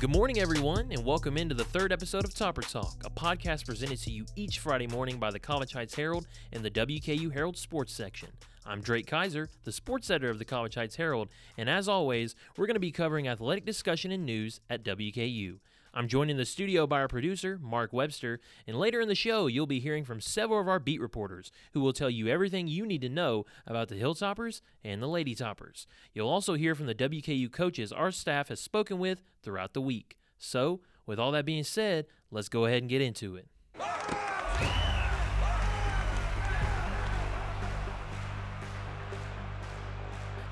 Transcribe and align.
Good 0.00 0.10
morning, 0.10 0.38
everyone, 0.38 0.92
and 0.92 1.04
welcome 1.04 1.36
into 1.36 1.56
the 1.56 1.64
third 1.64 1.90
episode 1.90 2.24
of 2.24 2.32
Topper 2.32 2.62
Talk, 2.62 3.02
a 3.04 3.10
podcast 3.10 3.66
presented 3.66 3.98
to 4.02 4.12
you 4.12 4.26
each 4.36 4.60
Friday 4.60 4.86
morning 4.86 5.18
by 5.18 5.32
the 5.32 5.40
College 5.40 5.72
Heights 5.72 5.96
Herald 5.96 6.28
and 6.52 6.64
the 6.64 6.70
WKU 6.70 7.32
Herald 7.32 7.56
Sports 7.56 7.94
section. 7.94 8.28
I'm 8.64 8.80
Drake 8.80 9.08
Kaiser, 9.08 9.48
the 9.64 9.72
sports 9.72 10.08
editor 10.08 10.30
of 10.30 10.38
the 10.38 10.44
College 10.44 10.76
Heights 10.76 10.94
Herald, 10.94 11.30
and 11.56 11.68
as 11.68 11.88
always, 11.88 12.36
we're 12.56 12.68
going 12.68 12.76
to 12.76 12.80
be 12.80 12.92
covering 12.92 13.26
athletic 13.26 13.64
discussion 13.64 14.12
and 14.12 14.24
news 14.24 14.60
at 14.70 14.84
WKU. 14.84 15.58
I'm 15.98 16.06
joined 16.06 16.30
in 16.30 16.36
the 16.36 16.44
studio 16.44 16.86
by 16.86 17.00
our 17.00 17.08
producer, 17.08 17.58
Mark 17.60 17.92
Webster, 17.92 18.38
and 18.68 18.78
later 18.78 19.00
in 19.00 19.08
the 19.08 19.16
show, 19.16 19.48
you'll 19.48 19.66
be 19.66 19.80
hearing 19.80 20.04
from 20.04 20.20
several 20.20 20.60
of 20.60 20.68
our 20.68 20.78
beat 20.78 21.00
reporters 21.00 21.50
who 21.72 21.80
will 21.80 21.92
tell 21.92 22.08
you 22.08 22.28
everything 22.28 22.68
you 22.68 22.86
need 22.86 23.00
to 23.00 23.08
know 23.08 23.46
about 23.66 23.88
the 23.88 23.96
Hilltoppers 23.96 24.60
and 24.84 25.02
the 25.02 25.08
Lady 25.08 25.34
Toppers. 25.34 25.88
You'll 26.14 26.28
also 26.28 26.54
hear 26.54 26.76
from 26.76 26.86
the 26.86 26.94
WKU 26.94 27.50
coaches 27.50 27.90
our 27.90 28.12
staff 28.12 28.46
has 28.46 28.60
spoken 28.60 29.00
with 29.00 29.24
throughout 29.42 29.74
the 29.74 29.80
week. 29.80 30.16
So, 30.38 30.82
with 31.04 31.18
all 31.18 31.32
that 31.32 31.44
being 31.44 31.64
said, 31.64 32.06
let's 32.30 32.48
go 32.48 32.66
ahead 32.66 32.82
and 32.82 32.88
get 32.88 33.02
into 33.02 33.34
it. 33.34 33.48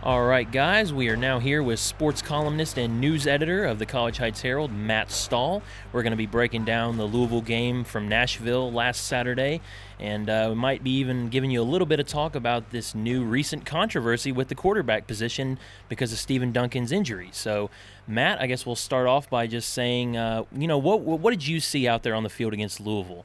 All 0.06 0.24
right, 0.24 0.48
guys, 0.48 0.92
we 0.92 1.08
are 1.08 1.16
now 1.16 1.40
here 1.40 1.64
with 1.64 1.80
sports 1.80 2.22
columnist 2.22 2.78
and 2.78 3.00
news 3.00 3.26
editor 3.26 3.64
of 3.64 3.80
the 3.80 3.86
College 3.86 4.18
Heights 4.18 4.40
Herald, 4.40 4.70
Matt 4.70 5.10
Stahl. 5.10 5.64
We're 5.92 6.04
going 6.04 6.12
to 6.12 6.16
be 6.16 6.26
breaking 6.26 6.64
down 6.64 6.96
the 6.96 7.06
Louisville 7.06 7.40
game 7.40 7.82
from 7.82 8.06
Nashville 8.06 8.70
last 8.70 9.06
Saturday, 9.06 9.60
and 9.98 10.30
uh, 10.30 10.46
we 10.50 10.54
might 10.54 10.84
be 10.84 10.92
even 10.98 11.28
giving 11.28 11.50
you 11.50 11.60
a 11.60 11.64
little 11.64 11.88
bit 11.88 11.98
of 11.98 12.06
talk 12.06 12.36
about 12.36 12.70
this 12.70 12.94
new 12.94 13.24
recent 13.24 13.66
controversy 13.66 14.30
with 14.30 14.46
the 14.46 14.54
quarterback 14.54 15.08
position 15.08 15.58
because 15.88 16.12
of 16.12 16.20
Stephen 16.20 16.52
Duncan's 16.52 16.92
injury. 16.92 17.30
So, 17.32 17.68
Matt, 18.06 18.40
I 18.40 18.46
guess 18.46 18.64
we'll 18.64 18.76
start 18.76 19.08
off 19.08 19.28
by 19.28 19.48
just 19.48 19.70
saying, 19.70 20.16
uh, 20.16 20.44
you 20.56 20.68
know, 20.68 20.78
what 20.78 21.00
what 21.00 21.32
did 21.32 21.48
you 21.48 21.58
see 21.58 21.88
out 21.88 22.04
there 22.04 22.14
on 22.14 22.22
the 22.22 22.30
field 22.30 22.52
against 22.52 22.78
Louisville? 22.78 23.24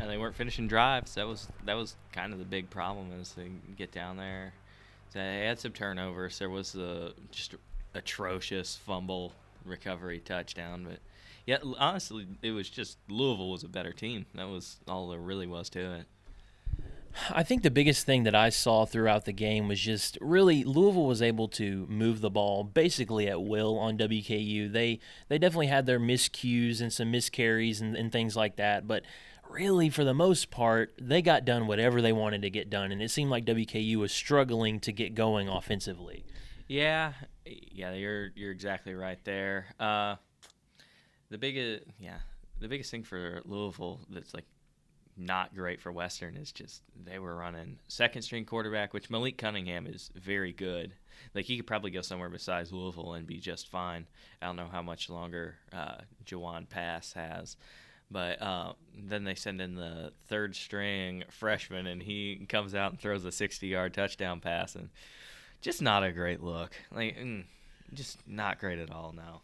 And 0.00 0.10
they 0.10 0.18
weren't 0.18 0.34
finishing 0.34 0.66
drives. 0.66 1.14
That 1.14 1.28
was 1.28 1.46
that 1.66 1.74
was 1.74 1.94
kind 2.10 2.32
of 2.32 2.40
the 2.40 2.44
big 2.44 2.68
problem 2.68 3.12
is 3.12 3.34
they 3.34 3.48
get 3.76 3.92
down 3.92 4.16
there 4.16 4.54
they 5.16 5.46
had 5.46 5.58
some 5.58 5.72
turnovers. 5.72 6.38
There 6.38 6.50
was 6.50 6.74
a 6.74 7.12
just 7.30 7.54
atrocious 7.94 8.76
fumble 8.76 9.32
recovery 9.64 10.20
touchdown, 10.20 10.84
but 10.88 10.98
yeah, 11.46 11.58
honestly, 11.78 12.26
it 12.42 12.50
was 12.50 12.68
just 12.68 12.98
Louisville 13.08 13.50
was 13.50 13.62
a 13.62 13.68
better 13.68 13.92
team. 13.92 14.26
That 14.34 14.48
was 14.48 14.78
all 14.88 15.08
there 15.08 15.18
really 15.18 15.46
was 15.46 15.68
to 15.70 15.92
it. 15.94 16.06
I 17.30 17.42
think 17.42 17.62
the 17.62 17.70
biggest 17.70 18.04
thing 18.04 18.24
that 18.24 18.34
I 18.34 18.50
saw 18.50 18.84
throughout 18.84 19.24
the 19.24 19.32
game 19.32 19.68
was 19.68 19.80
just 19.80 20.18
really 20.20 20.64
Louisville 20.64 21.06
was 21.06 21.22
able 21.22 21.48
to 21.48 21.86
move 21.88 22.20
the 22.20 22.30
ball 22.30 22.62
basically 22.62 23.28
at 23.28 23.42
will 23.42 23.78
on 23.78 23.96
WKU. 23.96 24.70
They 24.70 25.00
they 25.28 25.38
definitely 25.38 25.68
had 25.68 25.86
their 25.86 26.00
miscues 26.00 26.80
and 26.80 26.92
some 26.92 27.10
miscarries 27.10 27.80
and, 27.80 27.96
and 27.96 28.12
things 28.12 28.36
like 28.36 28.56
that, 28.56 28.86
but 28.86 29.02
really, 29.50 29.90
for 29.90 30.04
the 30.04 30.14
most 30.14 30.50
part, 30.50 30.94
they 31.00 31.22
got 31.22 31.44
done 31.44 31.66
whatever 31.66 32.00
they 32.02 32.12
wanted 32.12 32.42
to 32.42 32.50
get 32.50 32.70
done, 32.70 32.92
and 32.92 33.02
it 33.02 33.10
seemed 33.10 33.30
like 33.30 33.44
WKU 33.44 33.96
was 33.96 34.12
struggling 34.12 34.80
to 34.80 34.92
get 34.92 35.14
going 35.14 35.48
offensively. 35.48 36.24
Yeah, 36.68 37.12
yeah, 37.44 37.92
you're 37.94 38.30
you're 38.34 38.50
exactly 38.50 38.94
right 38.94 39.22
there. 39.24 39.66
Uh, 39.78 40.16
the 41.30 41.38
biggest, 41.38 41.84
yeah, 41.98 42.18
the 42.60 42.68
biggest 42.68 42.90
thing 42.90 43.04
for 43.04 43.40
Louisville 43.44 44.00
that's 44.10 44.34
like 44.34 44.44
not 45.16 45.54
great 45.54 45.80
for 45.80 45.90
Western 45.90 46.36
is 46.36 46.52
just 46.52 46.82
they 47.04 47.18
were 47.18 47.36
running 47.36 47.78
second 47.88 48.22
string 48.22 48.44
quarterback, 48.44 48.92
which 48.92 49.10
Malik 49.10 49.38
Cunningham 49.38 49.86
is 49.86 50.10
very 50.14 50.52
good. 50.52 50.92
Like 51.34 51.46
he 51.46 51.56
could 51.56 51.66
probably 51.66 51.90
go 51.90 52.02
somewhere 52.02 52.28
besides 52.28 52.72
Louisville 52.72 53.14
and 53.14 53.26
be 53.26 53.38
just 53.38 53.68
fine. 53.68 54.06
I 54.42 54.46
don't 54.46 54.56
know 54.56 54.68
how 54.70 54.82
much 54.82 55.08
longer 55.08 55.56
uh, 55.72 55.98
Jawon 56.24 56.68
Pass 56.68 57.12
has. 57.14 57.56
But 58.10 58.40
uh, 58.40 58.72
then 58.96 59.24
they 59.24 59.34
send 59.34 59.60
in 59.60 59.74
the 59.74 60.12
third 60.28 60.54
string 60.54 61.24
freshman, 61.28 61.86
and 61.86 62.02
he 62.02 62.46
comes 62.48 62.74
out 62.74 62.92
and 62.92 63.00
throws 63.00 63.24
a 63.24 63.32
60 63.32 63.66
yard 63.66 63.94
touchdown 63.94 64.40
pass. 64.40 64.74
And 64.74 64.90
just 65.60 65.82
not 65.82 66.04
a 66.04 66.12
great 66.12 66.42
look. 66.42 66.72
Like, 66.94 67.16
mm, 67.18 67.44
just 67.92 68.18
not 68.26 68.58
great 68.58 68.78
at 68.78 68.90
all 68.90 69.12
now. 69.16 69.40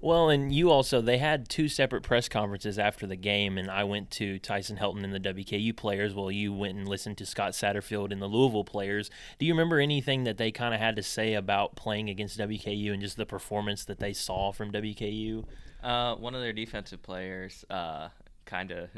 Well, 0.00 0.28
and 0.28 0.52
you 0.52 0.70
also, 0.70 1.00
they 1.00 1.18
had 1.18 1.48
two 1.48 1.68
separate 1.68 2.02
press 2.02 2.28
conferences 2.28 2.78
after 2.78 3.06
the 3.06 3.16
game, 3.16 3.56
and 3.56 3.70
I 3.70 3.84
went 3.84 4.10
to 4.12 4.38
Tyson 4.38 4.76
Helton 4.76 5.02
and 5.02 5.14
the 5.14 5.20
WKU 5.20 5.74
players 5.74 6.14
while 6.14 6.30
you 6.30 6.52
went 6.52 6.76
and 6.76 6.86
listened 6.86 7.16
to 7.18 7.26
Scott 7.26 7.52
Satterfield 7.52 8.12
and 8.12 8.20
the 8.20 8.26
Louisville 8.26 8.64
players. 8.64 9.10
Do 9.38 9.46
you 9.46 9.54
remember 9.54 9.80
anything 9.80 10.24
that 10.24 10.36
they 10.36 10.50
kind 10.50 10.74
of 10.74 10.80
had 10.80 10.96
to 10.96 11.02
say 11.02 11.34
about 11.34 11.74
playing 11.74 12.10
against 12.10 12.38
WKU 12.38 12.92
and 12.92 13.00
just 13.00 13.16
the 13.16 13.24
performance 13.24 13.84
that 13.86 13.98
they 13.98 14.12
saw 14.12 14.52
from 14.52 14.72
WKU? 14.72 15.44
Uh, 15.84 16.16
one 16.16 16.34
of 16.34 16.40
their 16.40 16.54
defensive 16.54 17.02
players 17.02 17.64
uh, 17.68 18.08
kind 18.46 18.70
of 18.70 18.88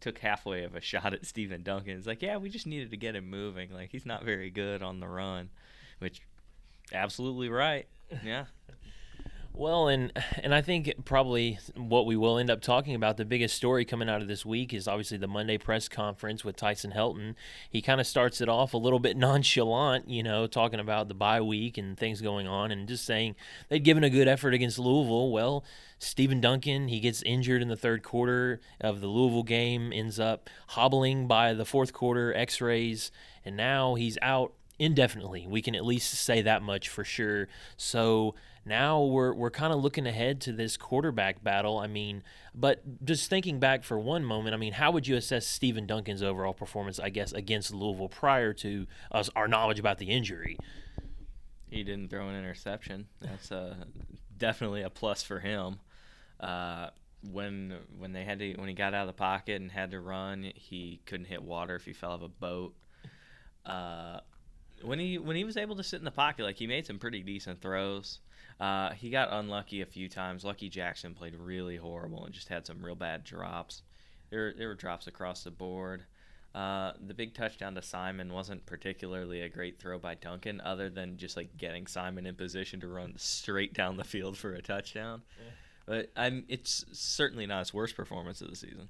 took 0.00 0.18
halfway 0.18 0.64
of 0.64 0.74
a 0.74 0.80
shot 0.80 1.14
at 1.14 1.24
Stephen 1.24 1.62
Duncan. 1.62 1.96
It's 1.96 2.06
like, 2.06 2.22
yeah, 2.22 2.36
we 2.36 2.50
just 2.50 2.66
needed 2.66 2.90
to 2.90 2.96
get 2.96 3.16
him 3.16 3.28
moving. 3.30 3.72
Like 3.72 3.90
he's 3.90 4.06
not 4.06 4.24
very 4.24 4.50
good 4.50 4.82
on 4.82 5.00
the 5.00 5.08
run, 5.08 5.48
which 5.98 6.20
absolutely 6.92 7.48
right. 7.48 7.86
Yeah. 8.24 8.44
Well, 9.52 9.88
and 9.88 10.12
and 10.42 10.54
I 10.54 10.62
think 10.62 11.04
probably 11.04 11.58
what 11.74 12.06
we 12.06 12.16
will 12.16 12.38
end 12.38 12.50
up 12.50 12.62
talking 12.62 12.94
about 12.94 13.16
the 13.16 13.24
biggest 13.24 13.56
story 13.56 13.84
coming 13.84 14.08
out 14.08 14.22
of 14.22 14.28
this 14.28 14.46
week 14.46 14.72
is 14.72 14.86
obviously 14.86 15.18
the 15.18 15.26
Monday 15.26 15.58
press 15.58 15.88
conference 15.88 16.44
with 16.44 16.56
Tyson 16.56 16.92
Helton. 16.92 17.34
He 17.68 17.82
kind 17.82 18.00
of 18.00 18.06
starts 18.06 18.40
it 18.40 18.48
off 18.48 18.72
a 18.72 18.78
little 18.78 19.00
bit 19.00 19.16
nonchalant, 19.18 20.08
you 20.08 20.22
know, 20.22 20.46
talking 20.46 20.80
about 20.80 21.08
the 21.08 21.14
bye 21.14 21.40
week 21.40 21.76
and 21.76 21.98
things 21.98 22.20
going 22.20 22.46
on, 22.46 22.70
and 22.70 22.88
just 22.88 23.04
saying 23.04 23.34
they'd 23.68 23.84
given 23.84 24.04
a 24.04 24.08
good 24.10 24.28
effort 24.28 24.54
against 24.54 24.78
Louisville. 24.78 25.30
Well, 25.30 25.64
Stephen 25.98 26.40
Duncan, 26.40 26.88
he 26.88 27.00
gets 27.00 27.20
injured 27.22 27.60
in 27.60 27.68
the 27.68 27.76
third 27.76 28.02
quarter 28.02 28.60
of 28.80 29.00
the 29.00 29.08
Louisville 29.08 29.42
game, 29.42 29.92
ends 29.92 30.20
up 30.20 30.48
hobbling 30.68 31.26
by 31.26 31.54
the 31.54 31.66
fourth 31.66 31.92
quarter, 31.92 32.32
X-rays, 32.34 33.10
and 33.44 33.56
now 33.56 33.94
he's 33.96 34.16
out 34.22 34.54
indefinitely. 34.78 35.46
We 35.46 35.60
can 35.60 35.74
at 35.74 35.84
least 35.84 36.14
say 36.14 36.40
that 36.40 36.62
much 36.62 36.88
for 36.88 37.04
sure. 37.04 37.48
So 37.76 38.34
now 38.70 39.02
we're 39.02 39.34
we're 39.34 39.50
kind 39.50 39.72
of 39.72 39.82
looking 39.82 40.06
ahead 40.06 40.40
to 40.42 40.52
this 40.52 40.78
quarterback 40.78 41.42
battle. 41.44 41.78
I 41.78 41.88
mean, 41.88 42.22
but 42.54 43.04
just 43.04 43.28
thinking 43.28 43.58
back 43.58 43.84
for 43.84 43.98
one 43.98 44.24
moment, 44.24 44.54
I 44.54 44.56
mean, 44.56 44.72
how 44.72 44.92
would 44.92 45.06
you 45.06 45.16
assess 45.16 45.46
Stephen 45.46 45.86
Duncan's 45.86 46.22
overall 46.22 46.54
performance? 46.54 46.98
I 46.98 47.10
guess 47.10 47.32
against 47.32 47.74
Louisville 47.74 48.08
prior 48.08 48.54
to 48.54 48.86
us 49.12 49.28
our 49.36 49.48
knowledge 49.48 49.78
about 49.78 49.98
the 49.98 50.06
injury. 50.06 50.56
He 51.68 51.82
didn't 51.82 52.08
throw 52.08 52.28
an 52.28 52.36
interception. 52.36 53.06
That's 53.20 53.52
uh, 53.52 53.74
definitely 54.38 54.82
a 54.82 54.90
plus 54.90 55.22
for 55.22 55.40
him. 55.40 55.80
Uh, 56.38 56.88
when 57.30 57.74
when 57.98 58.12
they 58.12 58.24
had 58.24 58.38
to 58.38 58.54
when 58.54 58.68
he 58.68 58.74
got 58.74 58.94
out 58.94 59.02
of 59.02 59.08
the 59.08 59.12
pocket 59.12 59.60
and 59.60 59.70
had 59.70 59.90
to 59.90 60.00
run, 60.00 60.52
he 60.54 61.00
couldn't 61.06 61.26
hit 61.26 61.42
water 61.42 61.74
if 61.74 61.84
he 61.84 61.92
fell 61.92 62.12
off 62.12 62.22
a 62.22 62.28
boat. 62.28 62.74
Uh, 63.66 64.20
when 64.82 64.98
he 64.98 65.18
when 65.18 65.36
he 65.36 65.44
was 65.44 65.56
able 65.56 65.76
to 65.76 65.82
sit 65.82 65.98
in 65.98 66.04
the 66.04 66.10
pocket, 66.10 66.44
like 66.44 66.56
he 66.56 66.66
made 66.66 66.86
some 66.86 66.98
pretty 66.98 67.22
decent 67.22 67.60
throws. 67.60 68.20
Uh, 68.60 68.90
he 68.92 69.08
got 69.08 69.32
unlucky 69.32 69.80
a 69.80 69.86
few 69.86 70.08
times. 70.08 70.44
Lucky 70.44 70.68
Jackson 70.68 71.14
played 71.14 71.34
really 71.34 71.76
horrible 71.76 72.24
and 72.24 72.34
just 72.34 72.48
had 72.48 72.66
some 72.66 72.84
real 72.84 72.94
bad 72.94 73.24
drops. 73.24 73.82
There, 74.28 74.52
there 74.52 74.68
were 74.68 74.74
drops 74.74 75.06
across 75.06 75.42
the 75.42 75.50
board. 75.50 76.04
Uh, 76.54 76.92
the 77.06 77.14
big 77.14 77.32
touchdown 77.32 77.74
to 77.76 77.82
Simon 77.82 78.32
wasn't 78.32 78.66
particularly 78.66 79.40
a 79.40 79.48
great 79.48 79.78
throw 79.78 79.98
by 79.98 80.14
Duncan, 80.14 80.60
other 80.60 80.90
than 80.90 81.16
just 81.16 81.36
like 81.36 81.56
getting 81.56 81.86
Simon 81.86 82.26
in 82.26 82.34
position 82.34 82.80
to 82.80 82.88
run 82.88 83.14
straight 83.16 83.72
down 83.72 83.96
the 83.96 84.04
field 84.04 84.36
for 84.36 84.52
a 84.52 84.60
touchdown. 84.60 85.22
Yeah. 85.38 85.52
But 85.86 86.10
I'm, 86.16 86.44
it's 86.48 86.84
certainly 86.92 87.46
not 87.46 87.60
his 87.60 87.74
worst 87.74 87.96
performance 87.96 88.40
of 88.40 88.50
the 88.50 88.56
season. 88.56 88.88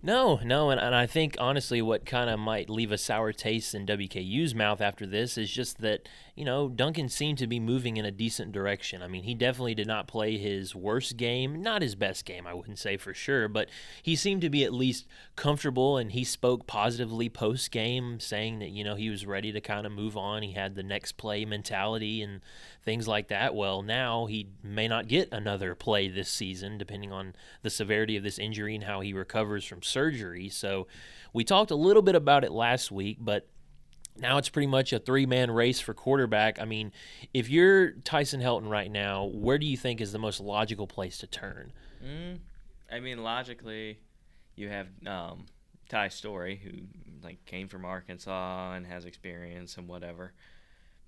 No, 0.00 0.38
no, 0.44 0.70
and, 0.70 0.80
and 0.80 0.94
I 0.94 1.06
think 1.06 1.36
honestly, 1.40 1.82
what 1.82 2.06
kind 2.06 2.30
of 2.30 2.38
might 2.38 2.70
leave 2.70 2.92
a 2.92 2.98
sour 2.98 3.32
taste 3.32 3.74
in 3.74 3.84
WKU's 3.84 4.54
mouth 4.54 4.80
after 4.80 5.06
this 5.06 5.36
is 5.36 5.50
just 5.50 5.80
that 5.80 6.08
you 6.36 6.44
know 6.44 6.68
Duncan 6.68 7.08
seemed 7.08 7.38
to 7.38 7.48
be 7.48 7.58
moving 7.58 7.96
in 7.96 8.04
a 8.04 8.12
decent 8.12 8.52
direction. 8.52 9.02
I 9.02 9.08
mean, 9.08 9.24
he 9.24 9.34
definitely 9.34 9.74
did 9.74 9.88
not 9.88 10.06
play 10.06 10.38
his 10.38 10.72
worst 10.72 11.16
game, 11.16 11.62
not 11.62 11.82
his 11.82 11.96
best 11.96 12.24
game, 12.24 12.46
I 12.46 12.54
wouldn't 12.54 12.78
say 12.78 12.96
for 12.96 13.12
sure, 13.12 13.48
but 13.48 13.68
he 14.00 14.14
seemed 14.14 14.42
to 14.42 14.50
be 14.50 14.62
at 14.62 14.72
least 14.72 15.04
comfortable, 15.34 15.96
and 15.96 16.12
he 16.12 16.22
spoke 16.22 16.68
positively 16.68 17.28
post 17.28 17.72
game, 17.72 18.20
saying 18.20 18.60
that 18.60 18.70
you 18.70 18.84
know 18.84 18.94
he 18.94 19.10
was 19.10 19.26
ready 19.26 19.50
to 19.50 19.60
kind 19.60 19.84
of 19.84 19.90
move 19.90 20.16
on. 20.16 20.42
He 20.42 20.52
had 20.52 20.76
the 20.76 20.84
next 20.84 21.16
play 21.16 21.44
mentality 21.44 22.22
and 22.22 22.40
things 22.84 23.08
like 23.08 23.28
that. 23.28 23.54
Well, 23.54 23.82
now 23.82 24.26
he 24.26 24.46
may 24.62 24.86
not 24.86 25.08
get 25.08 25.28
another 25.32 25.74
play 25.74 26.08
this 26.08 26.30
season, 26.30 26.78
depending 26.78 27.12
on 27.12 27.34
the 27.62 27.68
severity 27.68 28.16
of 28.16 28.22
this 28.22 28.38
injury 28.38 28.76
and 28.76 28.84
how 28.84 29.00
he 29.00 29.12
recovers 29.12 29.64
from 29.64 29.82
surgery. 29.88 30.48
So 30.48 30.86
we 31.32 31.44
talked 31.44 31.70
a 31.70 31.76
little 31.76 32.02
bit 32.02 32.14
about 32.14 32.44
it 32.44 32.52
last 32.52 32.90
week, 32.90 33.18
but 33.20 33.48
now 34.16 34.38
it's 34.38 34.48
pretty 34.48 34.66
much 34.66 34.92
a 34.92 34.98
three 34.98 35.26
man 35.26 35.50
race 35.50 35.80
for 35.80 35.94
quarterback. 35.94 36.60
I 36.60 36.64
mean, 36.64 36.92
if 37.32 37.48
you're 37.48 37.92
Tyson 37.92 38.40
Helton 38.40 38.68
right 38.68 38.90
now, 38.90 39.26
where 39.26 39.58
do 39.58 39.66
you 39.66 39.76
think 39.76 40.00
is 40.00 40.12
the 40.12 40.18
most 40.18 40.40
logical 40.40 40.86
place 40.86 41.18
to 41.18 41.26
turn? 41.26 41.72
Mm, 42.04 42.38
I 42.90 43.00
mean, 43.00 43.22
logically, 43.22 43.98
you 44.56 44.68
have 44.68 44.88
um, 45.06 45.46
Ty 45.88 46.08
Storey, 46.08 46.56
who 46.56 46.70
like 47.22 47.44
came 47.46 47.68
from 47.68 47.84
Arkansas 47.84 48.74
and 48.74 48.86
has 48.86 49.04
experience 49.04 49.76
and 49.76 49.88
whatever. 49.88 50.32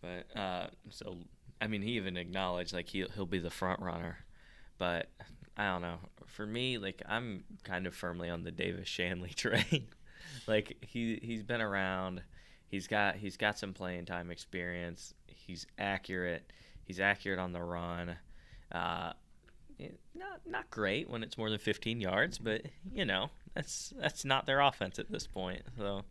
But 0.00 0.38
uh, 0.38 0.66
so, 0.88 1.16
I 1.60 1.66
mean, 1.66 1.82
he 1.82 1.92
even 1.92 2.16
acknowledged 2.16 2.72
like 2.72 2.88
he'll 2.88 3.08
he'll 3.10 3.26
be 3.26 3.38
the 3.38 3.50
front 3.50 3.80
runner. 3.80 4.18
but 4.78 5.08
I 5.60 5.66
don't 5.66 5.82
know. 5.82 5.98
For 6.24 6.46
me, 6.46 6.78
like 6.78 7.02
I'm 7.06 7.44
kind 7.64 7.86
of 7.86 7.94
firmly 7.94 8.30
on 8.30 8.44
the 8.44 8.50
Davis 8.50 8.88
Shanley 8.88 9.28
train. 9.36 9.88
like 10.46 10.78
he 10.80 11.20
he's 11.22 11.42
been 11.42 11.60
around. 11.60 12.22
He's 12.68 12.86
got 12.86 13.16
he's 13.16 13.36
got 13.36 13.58
some 13.58 13.74
playing 13.74 14.06
time 14.06 14.30
experience. 14.30 15.12
He's 15.26 15.66
accurate. 15.78 16.50
He's 16.84 16.98
accurate 16.98 17.38
on 17.38 17.52
the 17.52 17.62
run. 17.62 18.16
Uh, 18.72 19.12
not 20.14 20.40
not 20.48 20.70
great 20.70 21.10
when 21.10 21.22
it's 21.22 21.36
more 21.36 21.50
than 21.50 21.58
15 21.58 22.00
yards, 22.00 22.38
but 22.38 22.62
you 22.90 23.04
know 23.04 23.28
that's 23.52 23.92
that's 24.00 24.24
not 24.24 24.46
their 24.46 24.60
offense 24.60 24.98
at 24.98 25.12
this 25.12 25.26
point. 25.26 25.60
So. 25.76 26.04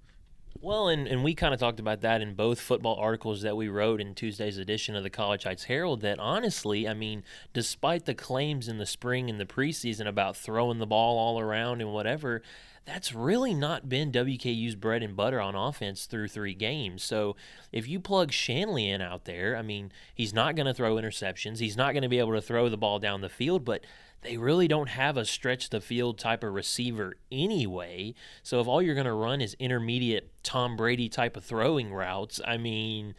Well, 0.61 0.89
and, 0.89 1.07
and 1.07 1.23
we 1.23 1.35
kind 1.35 1.53
of 1.53 1.59
talked 1.59 1.79
about 1.79 2.01
that 2.01 2.21
in 2.21 2.33
both 2.33 2.59
football 2.59 2.95
articles 2.95 3.43
that 3.43 3.55
we 3.55 3.69
wrote 3.69 4.01
in 4.01 4.13
Tuesday's 4.13 4.57
edition 4.57 4.93
of 4.93 5.03
the 5.03 5.09
College 5.09 5.45
Heights 5.45 5.63
Herald. 5.63 6.01
That 6.01 6.19
honestly, 6.19 6.85
I 6.85 6.93
mean, 6.93 7.23
despite 7.53 8.05
the 8.05 8.13
claims 8.13 8.67
in 8.67 8.77
the 8.77 8.85
spring 8.85 9.29
and 9.29 9.39
the 9.39 9.45
preseason 9.45 10.05
about 10.05 10.35
throwing 10.35 10.79
the 10.79 10.85
ball 10.85 11.17
all 11.17 11.39
around 11.39 11.79
and 11.79 11.93
whatever, 11.93 12.41
that's 12.85 13.15
really 13.15 13.53
not 13.53 13.87
been 13.87 14.11
WKU's 14.11 14.75
bread 14.75 15.01
and 15.01 15.15
butter 15.15 15.39
on 15.39 15.55
offense 15.55 16.05
through 16.05 16.27
three 16.27 16.55
games. 16.55 17.03
So 17.03 17.37
if 17.71 17.87
you 17.87 18.01
plug 18.01 18.33
Shanley 18.33 18.89
in 18.89 19.01
out 19.01 19.23
there, 19.23 19.55
I 19.55 19.61
mean, 19.61 19.93
he's 20.13 20.33
not 20.33 20.57
going 20.57 20.65
to 20.65 20.73
throw 20.73 20.95
interceptions. 20.95 21.59
He's 21.59 21.77
not 21.77 21.93
going 21.93 22.03
to 22.03 22.09
be 22.09 22.19
able 22.19 22.33
to 22.33 22.41
throw 22.41 22.67
the 22.67 22.77
ball 22.77 22.99
down 22.99 23.21
the 23.21 23.29
field, 23.29 23.63
but 23.63 23.85
they 24.21 24.37
really 24.37 24.67
don't 24.67 24.89
have 24.89 25.17
a 25.17 25.25
stretch 25.25 25.69
the 25.69 25.81
field 25.81 26.17
type 26.17 26.43
of 26.43 26.53
receiver 26.53 27.15
anyway. 27.31 28.13
So 28.43 28.59
if 28.59 28.67
all 28.67 28.81
you're 28.81 28.95
going 28.95 29.05
to 29.05 29.13
run 29.13 29.41
is 29.41 29.55
intermediate 29.59 30.31
Tom 30.43 30.75
Brady 30.75 31.09
type 31.09 31.37
of 31.37 31.43
throwing 31.43 31.93
routes, 31.93 32.41
I 32.45 32.57
mean, 32.57 33.15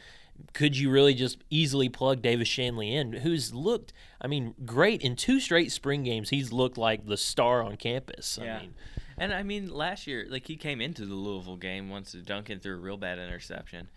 could 0.53 0.77
you 0.77 0.91
really 0.91 1.15
just 1.15 1.39
easily 1.51 1.89
plug 1.89 2.23
Davis 2.23 2.49
Shanley 2.49 2.95
in, 2.95 3.13
who's 3.13 3.55
looked, 3.55 3.93
I 4.21 4.27
mean, 4.27 4.55
great 4.65 5.03
in 5.03 5.17
two 5.17 5.41
straight 5.41 5.73
spring 5.73 6.03
games? 6.03 6.31
He's 6.31 6.53
looked 6.53 6.79
like 6.79 7.07
the 7.07 7.17
star 7.17 7.63
on 7.63 7.77
campus. 7.77 8.39
Yeah. 8.41 8.57
I 8.57 8.61
mean, 8.61 8.75
and 9.19 9.35
I 9.35 9.43
mean, 9.43 9.71
last 9.71 10.07
year, 10.07 10.27
like 10.29 10.47
he 10.47 10.57
came 10.57 10.81
into 10.81 11.05
the 11.05 11.15
Louisville 11.15 11.57
game 11.57 11.91
once 11.91 12.13
Duncan 12.13 12.59
threw 12.59 12.75
a 12.75 12.79
real 12.79 12.97
bad 12.97 13.19
interception, 13.19 13.89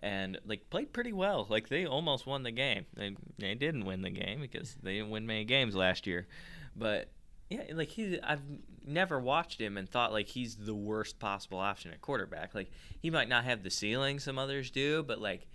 and 0.00 0.38
like 0.46 0.70
played 0.70 0.92
pretty 0.92 1.12
well. 1.12 1.46
Like 1.48 1.68
they 1.68 1.86
almost 1.86 2.26
won 2.26 2.42
the 2.42 2.50
game. 2.50 2.86
They 2.94 3.16
they 3.38 3.54
didn't 3.54 3.84
win 3.84 4.02
the 4.02 4.10
game 4.10 4.40
because 4.40 4.76
they 4.82 4.94
didn't 4.94 5.10
win 5.10 5.26
many 5.26 5.44
games 5.44 5.74
last 5.74 6.06
year, 6.06 6.26
but 6.76 7.08
yeah, 7.50 7.62
like 7.72 7.88
he 7.88 8.20
I've 8.20 8.42
never 8.86 9.18
watched 9.18 9.60
him 9.60 9.76
and 9.76 9.88
thought 9.88 10.12
like 10.12 10.28
he's 10.28 10.56
the 10.56 10.74
worst 10.74 11.18
possible 11.18 11.58
option 11.58 11.92
at 11.92 12.00
quarterback. 12.00 12.54
Like 12.54 12.70
he 13.00 13.10
might 13.10 13.28
not 13.28 13.44
have 13.44 13.62
the 13.62 13.70
ceiling 13.70 14.18
some 14.18 14.38
others 14.38 14.70
do, 14.70 15.02
but 15.02 15.20
like 15.20 15.46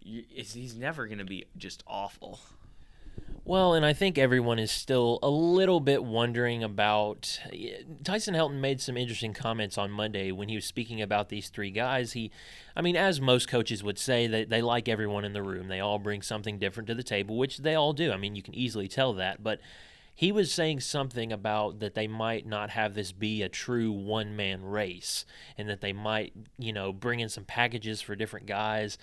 he's 0.00 0.76
never 0.76 1.06
going 1.06 1.18
to 1.18 1.24
be 1.24 1.46
just 1.56 1.82
awful. 1.86 2.40
Well, 3.46 3.74
and 3.74 3.84
I 3.84 3.92
think 3.92 4.16
everyone 4.16 4.58
is 4.58 4.70
still 4.70 5.18
a 5.22 5.28
little 5.28 5.78
bit 5.80 6.02
wondering 6.02 6.64
about. 6.64 7.40
Eh, 7.52 7.82
Tyson 8.02 8.34
Helton 8.34 8.58
made 8.58 8.80
some 8.80 8.96
interesting 8.96 9.34
comments 9.34 9.76
on 9.76 9.90
Monday 9.90 10.32
when 10.32 10.48
he 10.48 10.54
was 10.54 10.64
speaking 10.64 11.02
about 11.02 11.28
these 11.28 11.50
three 11.50 11.70
guys. 11.70 12.12
He, 12.14 12.30
I 12.74 12.80
mean, 12.80 12.96
as 12.96 13.20
most 13.20 13.46
coaches 13.46 13.84
would 13.84 13.98
say, 13.98 14.26
they, 14.26 14.44
they 14.44 14.62
like 14.62 14.88
everyone 14.88 15.26
in 15.26 15.34
the 15.34 15.42
room. 15.42 15.68
They 15.68 15.80
all 15.80 15.98
bring 15.98 16.22
something 16.22 16.58
different 16.58 16.86
to 16.86 16.94
the 16.94 17.02
table, 17.02 17.36
which 17.36 17.58
they 17.58 17.74
all 17.74 17.92
do. 17.92 18.12
I 18.12 18.16
mean, 18.16 18.34
you 18.34 18.42
can 18.42 18.54
easily 18.54 18.88
tell 18.88 19.12
that. 19.14 19.42
But 19.42 19.60
he 20.14 20.32
was 20.32 20.50
saying 20.50 20.80
something 20.80 21.30
about 21.30 21.80
that 21.80 21.94
they 21.94 22.06
might 22.06 22.46
not 22.46 22.70
have 22.70 22.94
this 22.94 23.12
be 23.12 23.42
a 23.42 23.50
true 23.50 23.92
one 23.92 24.36
man 24.36 24.64
race 24.64 25.26
and 25.58 25.68
that 25.68 25.82
they 25.82 25.92
might, 25.92 26.32
you 26.56 26.72
know, 26.72 26.94
bring 26.94 27.20
in 27.20 27.28
some 27.28 27.44
packages 27.44 28.00
for 28.00 28.16
different 28.16 28.46
guys 28.46 28.96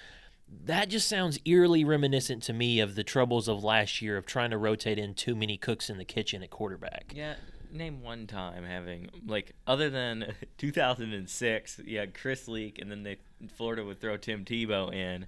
that 0.65 0.89
just 0.89 1.07
sounds 1.07 1.39
eerily 1.45 1.83
reminiscent 1.83 2.43
to 2.43 2.53
me 2.53 2.79
of 2.79 2.95
the 2.95 3.03
troubles 3.03 3.47
of 3.47 3.63
last 3.63 4.01
year 4.01 4.17
of 4.17 4.25
trying 4.25 4.51
to 4.51 4.57
rotate 4.57 4.97
in 4.97 5.13
too 5.13 5.35
many 5.35 5.57
cooks 5.57 5.89
in 5.89 5.97
the 5.97 6.05
kitchen 6.05 6.43
at 6.43 6.49
quarterback. 6.49 7.13
Yeah, 7.15 7.35
name 7.71 8.01
one 8.01 8.27
time 8.27 8.63
having 8.63 9.09
like 9.25 9.53
other 9.65 9.89
than 9.89 10.33
2006, 10.57 11.81
you 11.85 11.99
had 11.99 12.13
Chris 12.13 12.47
Leak, 12.47 12.79
and 12.79 12.91
then 12.91 13.03
they 13.03 13.17
Florida 13.55 13.83
would 13.83 13.99
throw 13.99 14.17
Tim 14.17 14.45
Tebow 14.45 14.93
in, 14.93 15.25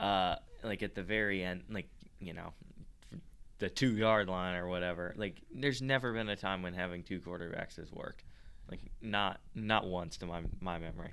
uh, 0.00 0.36
like 0.62 0.82
at 0.82 0.94
the 0.94 1.02
very 1.02 1.42
end, 1.42 1.64
like 1.70 1.88
you 2.20 2.32
know, 2.32 2.52
the 3.58 3.68
two 3.68 3.96
yard 3.96 4.28
line 4.28 4.56
or 4.56 4.68
whatever. 4.68 5.14
Like, 5.16 5.40
there's 5.54 5.82
never 5.82 6.12
been 6.12 6.28
a 6.28 6.36
time 6.36 6.62
when 6.62 6.74
having 6.74 7.02
two 7.02 7.20
quarterbacks 7.20 7.76
has 7.76 7.92
worked. 7.92 8.24
Like, 8.70 8.80
not 9.02 9.40
not 9.54 9.86
once 9.86 10.16
to 10.18 10.26
my 10.26 10.42
my 10.60 10.78
memory. 10.78 11.12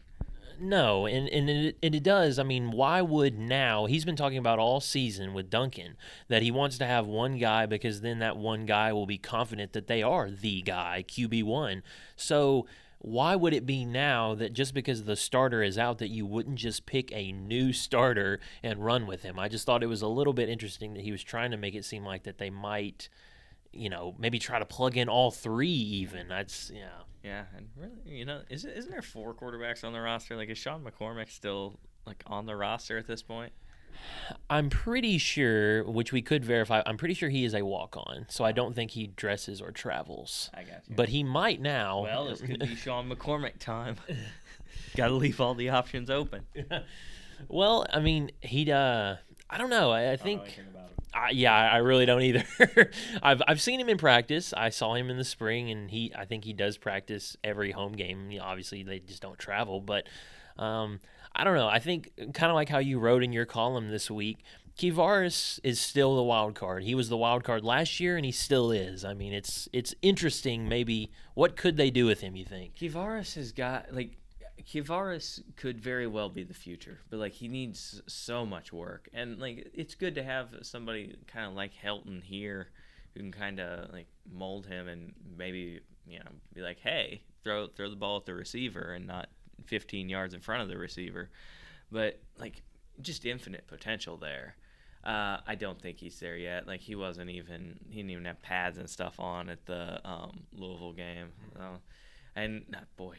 No, 0.63 1.07
and 1.07 1.27
and 1.27 1.49
it, 1.49 1.77
and 1.81 1.95
it 1.95 2.03
does. 2.03 2.37
I 2.37 2.43
mean, 2.43 2.69
why 2.69 3.01
would 3.01 3.39
now? 3.39 3.87
He's 3.87 4.05
been 4.05 4.15
talking 4.15 4.37
about 4.37 4.59
all 4.59 4.79
season 4.79 5.33
with 5.33 5.49
Duncan 5.49 5.97
that 6.27 6.43
he 6.43 6.51
wants 6.51 6.77
to 6.77 6.85
have 6.85 7.07
one 7.07 7.39
guy 7.39 7.65
because 7.65 8.01
then 8.01 8.19
that 8.19 8.37
one 8.37 8.67
guy 8.67 8.93
will 8.93 9.07
be 9.07 9.17
confident 9.17 9.73
that 9.73 9.87
they 9.87 10.03
are 10.03 10.29
the 10.29 10.61
guy 10.61 11.03
QB 11.07 11.43
one. 11.45 11.81
So 12.15 12.67
why 12.99 13.35
would 13.35 13.55
it 13.55 13.65
be 13.65 13.85
now 13.85 14.35
that 14.35 14.53
just 14.53 14.75
because 14.75 15.05
the 15.05 15.15
starter 15.15 15.63
is 15.63 15.79
out 15.79 15.97
that 15.97 16.09
you 16.09 16.27
wouldn't 16.27 16.59
just 16.59 16.85
pick 16.85 17.11
a 17.11 17.31
new 17.31 17.73
starter 17.73 18.39
and 18.61 18.85
run 18.85 19.07
with 19.07 19.23
him? 19.23 19.39
I 19.39 19.47
just 19.47 19.65
thought 19.65 19.81
it 19.81 19.87
was 19.87 20.03
a 20.03 20.07
little 20.07 20.33
bit 20.33 20.47
interesting 20.47 20.93
that 20.93 21.03
he 21.03 21.11
was 21.11 21.23
trying 21.23 21.49
to 21.49 21.57
make 21.57 21.73
it 21.73 21.85
seem 21.85 22.05
like 22.05 22.21
that 22.23 22.37
they 22.37 22.51
might, 22.51 23.09
you 23.73 23.89
know, 23.89 24.13
maybe 24.19 24.37
try 24.37 24.59
to 24.59 24.65
plug 24.65 24.95
in 24.95 25.09
all 25.09 25.31
three 25.31 25.69
even. 25.69 26.27
That's 26.27 26.71
yeah. 26.71 27.01
Yeah, 27.23 27.43
and 27.55 27.67
really, 27.75 28.17
you 28.17 28.25
know, 28.25 28.41
isn't 28.49 28.69
isn't 28.69 28.91
there 28.91 29.01
four 29.01 29.33
quarterbacks 29.33 29.83
on 29.83 29.93
the 29.93 30.01
roster? 30.01 30.35
Like, 30.35 30.49
is 30.49 30.57
Sean 30.57 30.83
McCormick 30.83 31.29
still 31.29 31.79
like 32.05 32.23
on 32.25 32.45
the 32.45 32.55
roster 32.55 32.97
at 32.97 33.07
this 33.07 33.21
point? 33.21 33.51
I'm 34.49 34.69
pretty 34.69 35.17
sure, 35.17 35.83
which 35.83 36.11
we 36.11 36.21
could 36.21 36.43
verify. 36.43 36.81
I'm 36.85 36.97
pretty 36.97 37.13
sure 37.13 37.29
he 37.29 37.45
is 37.45 37.53
a 37.53 37.63
walk-on, 37.63 38.25
so 38.29 38.43
I 38.43 38.51
don't 38.51 38.75
think 38.75 38.91
he 38.91 39.07
dresses 39.07 39.61
or 39.61 39.71
travels. 39.71 40.49
I 40.53 40.63
got 40.63 40.81
you. 40.87 40.95
But 40.95 41.09
he 41.09 41.23
might 41.23 41.61
now. 41.61 42.01
Well, 42.01 42.25
this 42.25 42.41
could 42.41 42.59
be 42.59 42.75
Sean 42.75 43.09
McCormick 43.09 43.59
time. 43.59 43.97
Got 44.95 45.09
to 45.09 45.13
leave 45.13 45.39
all 45.39 45.53
the 45.53 45.69
options 45.69 46.09
open. 46.09 46.45
well, 47.47 47.85
I 47.91 47.99
mean, 47.99 48.31
he'd. 48.41 48.69
Uh, 48.69 49.17
I 49.51 49.57
don't 49.57 49.69
know. 49.69 49.91
I, 49.91 50.13
I 50.13 50.17
think. 50.17 50.41
I, 51.13 51.31
yeah, 51.31 51.53
I 51.53 51.77
really 51.77 52.05
don't 52.05 52.21
either. 52.21 52.45
I've 53.21 53.41
I've 53.45 53.61
seen 53.61 53.79
him 53.81 53.89
in 53.89 53.97
practice. 53.97 54.53
I 54.55 54.69
saw 54.69 54.95
him 54.95 55.09
in 55.09 55.17
the 55.17 55.25
spring, 55.25 55.69
and 55.69 55.91
he 55.91 56.13
I 56.15 56.23
think 56.23 56.45
he 56.45 56.53
does 56.53 56.77
practice 56.77 57.35
every 57.43 57.71
home 57.71 57.91
game. 57.91 58.31
You 58.31 58.39
know, 58.39 58.45
obviously, 58.45 58.83
they 58.83 58.99
just 58.99 59.21
don't 59.21 59.37
travel, 59.37 59.81
but 59.81 60.07
um, 60.57 61.01
I 61.35 61.43
don't 61.43 61.55
know. 61.55 61.67
I 61.67 61.79
think 61.79 62.11
kind 62.33 62.49
of 62.49 62.55
like 62.55 62.69
how 62.69 62.77
you 62.77 62.97
wrote 62.97 63.23
in 63.23 63.33
your 63.33 63.45
column 63.45 63.89
this 63.89 64.09
week. 64.09 64.39
Kevaris 64.77 65.59
is 65.63 65.81
still 65.81 66.15
the 66.15 66.23
wild 66.23 66.55
card. 66.55 66.83
He 66.83 66.95
was 66.95 67.09
the 67.09 67.17
wild 67.17 67.43
card 67.43 67.63
last 67.63 67.99
year, 67.99 68.15
and 68.15 68.25
he 68.25 68.31
still 68.31 68.71
is. 68.71 69.03
I 69.03 69.13
mean, 69.13 69.33
it's 69.33 69.67
it's 69.73 69.93
interesting. 70.01 70.69
Maybe 70.69 71.11
what 71.33 71.57
could 71.57 71.75
they 71.75 71.91
do 71.91 72.05
with 72.05 72.21
him? 72.21 72.37
You 72.37 72.45
think 72.45 72.75
Kevaris 72.75 73.35
has 73.35 73.51
got 73.51 73.93
like 73.93 74.17
Kevaris 74.59 75.41
could 75.55 75.79
very 75.79 76.07
well 76.07 76.29
be 76.29 76.43
the 76.43 76.53
future, 76.53 76.99
but 77.09 77.19
like 77.19 77.33
he 77.33 77.47
needs 77.47 78.01
so 78.07 78.45
much 78.45 78.71
work, 78.71 79.09
and 79.13 79.39
like 79.39 79.71
it's 79.73 79.95
good 79.95 80.15
to 80.15 80.23
have 80.23 80.49
somebody 80.61 81.15
kind 81.27 81.47
of 81.47 81.53
like 81.53 81.71
Helton 81.73 82.23
here, 82.23 82.67
who 83.13 83.21
can 83.21 83.31
kind 83.31 83.59
of 83.59 83.91
like 83.91 84.07
mold 84.31 84.65
him 84.67 84.87
and 84.87 85.13
maybe 85.37 85.79
you 86.07 86.19
know 86.19 86.31
be 86.53 86.61
like, 86.61 86.79
hey, 86.79 87.21
throw 87.43 87.67
throw 87.67 87.89
the 87.89 87.95
ball 87.95 88.17
at 88.17 88.25
the 88.25 88.33
receiver 88.33 88.93
and 88.93 89.07
not 89.07 89.29
15 89.65 90.09
yards 90.09 90.33
in 90.33 90.41
front 90.41 90.61
of 90.61 90.69
the 90.69 90.77
receiver, 90.77 91.29
but 91.91 92.19
like 92.37 92.61
just 93.01 93.25
infinite 93.25 93.67
potential 93.67 94.17
there. 94.17 94.55
Uh, 95.03 95.37
I 95.47 95.55
don't 95.55 95.81
think 95.81 95.97
he's 95.97 96.19
there 96.19 96.37
yet. 96.37 96.67
Like 96.67 96.81
he 96.81 96.95
wasn't 96.95 97.29
even 97.31 97.79
he 97.89 97.97
didn't 97.97 98.11
even 98.11 98.25
have 98.25 98.41
pads 98.41 98.77
and 98.77 98.89
stuff 98.89 99.19
on 99.19 99.49
at 99.49 99.65
the 99.65 99.99
um, 100.07 100.43
Louisville 100.53 100.93
game. 100.93 101.29
So, 101.55 101.63
and 102.35 102.63
uh, 102.75 102.81
boy, 102.97 103.15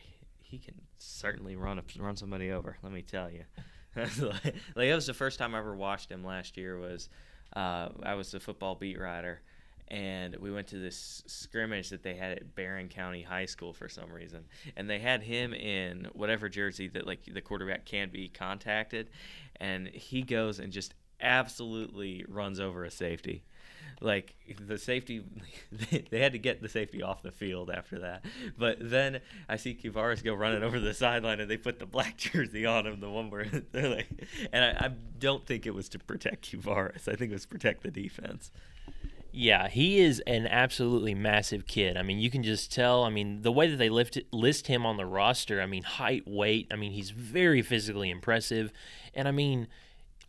he 0.52 0.59
can 0.59 0.75
certainly 0.99 1.56
run 1.56 1.78
a, 1.78 1.82
run 1.99 2.14
somebody 2.14 2.50
over. 2.50 2.76
Let 2.82 2.92
me 2.92 3.00
tell 3.00 3.30
you. 3.30 3.44
like, 3.97 4.54
that 4.75 4.94
was 4.94 5.06
the 5.06 5.14
first 5.14 5.38
time 5.38 5.54
I 5.54 5.59
ever 5.59 5.75
watched 5.75 6.12
him 6.12 6.23
last 6.23 6.59
year. 6.59 6.78
Was 6.78 7.09
uh, 7.56 7.88
I 8.02 8.14
was 8.14 8.35
a 8.35 8.40
football 8.40 8.75
beat 8.75 9.00
writer, 9.00 9.40
and 9.88 10.37
we 10.37 10.52
went 10.52 10.66
to 10.68 10.78
this 10.78 11.23
scrimmage 11.26 11.88
that 11.88 12.02
they 12.02 12.14
had 12.14 12.32
at 12.32 12.54
Barren 12.54 12.90
County 12.90 13.23
High 13.23 13.47
School 13.47 13.73
for 13.73 13.88
some 13.88 14.12
reason, 14.12 14.44
and 14.76 14.90
they 14.90 14.99
had 14.99 15.23
him 15.23 15.54
in 15.54 16.06
whatever 16.12 16.50
jersey 16.50 16.87
that 16.88 17.06
like 17.06 17.21
the 17.25 17.40
quarterback 17.40 17.87
can't 17.87 18.12
be 18.12 18.28
contacted, 18.28 19.09
and 19.56 19.88
he 19.88 20.21
goes 20.21 20.59
and 20.59 20.71
just 20.71 20.92
absolutely 21.18 22.26
runs 22.28 22.61
over 22.61 22.85
a 22.85 22.90
safety 22.90 23.42
like 24.01 24.35
the 24.67 24.79
safety 24.79 25.25
they 26.11 26.21
had 26.21 26.33
to 26.33 26.39
get 26.39 26.61
the 26.63 26.69
safety 26.69 27.03
off 27.03 27.23
the 27.23 27.31
field 27.31 27.71
after 27.71 28.01
that 28.01 28.25
but 28.59 28.77
then 28.81 29.21
i 29.49 29.57
see 29.57 29.75
Kevaris 29.75 30.23
go 30.23 30.35
running 30.35 30.63
over 30.63 30.81
the 30.81 30.95
sideline 30.95 31.41
and 31.41 31.51
they 31.51 31.57
put 31.57 31.79
the 31.79 31.87
black 31.87 32.17
jersey 32.19 32.67
on 32.67 32.87
him 32.87 33.01
the 33.01 33.11
one 33.11 33.31
where 33.31 33.45
they're 33.73 33.89
like 33.89 34.09
and 34.53 34.65
i, 34.65 34.87
I 34.87 34.91
don't 35.19 35.47
think 35.47 35.67
it 35.67 35.75
was 35.75 35.89
to 35.91 35.99
protect 35.99 36.51
Kevaris 36.51 37.09
i 37.09 37.15
think 37.15 37.31
it 37.31 37.35
was 37.35 37.47
protect 37.47 37.83
the 37.83 37.91
defense 37.91 38.51
yeah, 39.35 39.69
he 39.69 39.99
is 39.99 40.21
an 40.27 40.47
absolutely 40.47 41.15
massive 41.15 41.67
kid. 41.67 41.97
I 41.97 42.03
mean, 42.03 42.19
you 42.19 42.31
can 42.31 42.43
just 42.43 42.71
tell. 42.71 43.03
I 43.03 43.09
mean, 43.09 43.41
the 43.41 43.51
way 43.51 43.71
that 43.71 43.79
they 43.79 43.89
lift, 43.89 44.19
list 44.31 44.67
him 44.67 44.85
on 44.85 44.99
the 44.99 45.07
roster, 45.07 45.63
I 45.63 45.67
mean, 45.67 45.85
height, 45.85 46.29
weight, 46.29 46.69
I 46.71 46.77
mean, 46.77 46.93
he's 46.93 47.11
very 47.11 47.63
physically 47.63 48.11
impressive. 48.11 48.73
And 49.15 49.27
I 49.27 49.31
mean, 49.31 49.69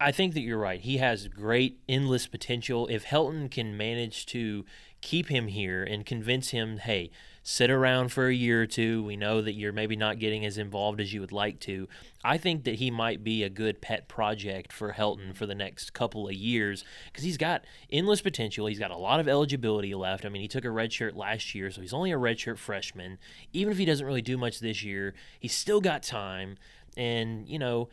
I 0.03 0.12
think 0.12 0.33
that 0.33 0.41
you're 0.41 0.57
right. 0.57 0.81
He 0.81 0.98
has 0.98 1.29
great 1.29 1.79
endless 1.88 2.27
potential. 2.27 2.88
If 2.88 3.05
Helton 3.05 3.50
can 3.50 3.77
manage 3.77 4.25
to 4.27 4.65
keep 5.00 5.29
him 5.29 5.48
here 5.48 5.81
and 5.83 6.05
convince 6.05 6.50
him, 6.50 6.77
hey, 6.77 7.10
sit 7.41 7.69
around 7.69 8.10
for 8.10 8.27
a 8.27 8.33
year 8.33 8.62
or 8.62 8.65
two. 8.65 9.03
We 9.03 9.15
know 9.17 9.41
that 9.41 9.53
you're 9.53 9.74
maybe 9.74 9.95
not 9.95 10.19
getting 10.19 10.45
as 10.45 10.57
involved 10.57 11.00
as 11.00 11.13
you 11.13 11.22
would 11.22 11.31
like 11.31 11.60
to. 11.62 11.88
I 12.24 12.38
think 12.38 12.63
that 12.63 12.75
he 12.75 12.89
might 12.89 13.24
be 13.24 13.43
a 13.43 13.50
good 13.50 13.81
pet 13.81 14.07
project 14.07 14.72
for 14.74 14.93
Helton 14.93 15.36
for 15.36 15.45
the 15.45 15.55
next 15.55 15.93
couple 15.93 16.27
of 16.27 16.33
years 16.33 16.83
because 17.05 17.24
he's 17.24 17.38
got 17.38 17.65
endless 17.91 18.22
potential. 18.22 18.67
He's 18.67 18.79
got 18.79 18.91
a 18.91 18.98
lot 18.98 19.19
of 19.19 19.27
eligibility 19.27 19.93
left. 19.93 20.25
I 20.25 20.29
mean, 20.29 20.41
he 20.41 20.48
took 20.48 20.65
a 20.65 20.72
red 20.72 20.91
shirt 20.91 21.15
last 21.15 21.53
year, 21.53 21.69
so 21.72 21.81
he's 21.81 21.93
only 21.93 22.12
a 22.12 22.17
redshirt 22.17 22.57
freshman. 22.57 23.19
Even 23.51 23.72
if 23.72 23.77
he 23.77 23.86
doesn't 23.86 24.05
really 24.05 24.22
do 24.22 24.38
much 24.38 24.60
this 24.60 24.83
year, 24.83 25.13
he's 25.39 25.55
still 25.55 25.81
got 25.81 26.03
time. 26.03 26.57
And, 26.95 27.48
you 27.48 27.60
know, 27.60 27.89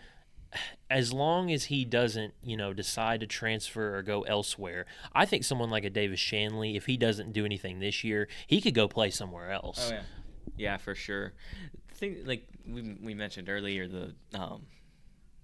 as 0.88 1.12
long 1.12 1.50
as 1.52 1.64
he 1.64 1.84
doesn't, 1.84 2.34
you 2.42 2.56
know, 2.56 2.72
decide 2.72 3.20
to 3.20 3.26
transfer 3.26 3.96
or 3.96 4.02
go 4.02 4.22
elsewhere, 4.22 4.86
I 5.12 5.24
think 5.26 5.44
someone 5.44 5.70
like 5.70 5.84
a 5.84 5.90
Davis 5.90 6.20
Shanley, 6.20 6.76
if 6.76 6.86
he 6.86 6.96
doesn't 6.96 7.32
do 7.32 7.44
anything 7.44 7.78
this 7.80 8.02
year, 8.02 8.28
he 8.46 8.60
could 8.60 8.74
go 8.74 8.88
play 8.88 9.10
somewhere 9.10 9.52
else. 9.52 9.90
Oh 9.90 9.94
yeah, 9.94 10.02
yeah, 10.56 10.76
for 10.76 10.94
sure. 10.94 11.32
Think 11.94 12.18
like 12.24 12.48
we 12.66 12.96
we 13.02 13.14
mentioned 13.14 13.48
earlier 13.48 13.86
the 13.86 14.14
um 14.34 14.66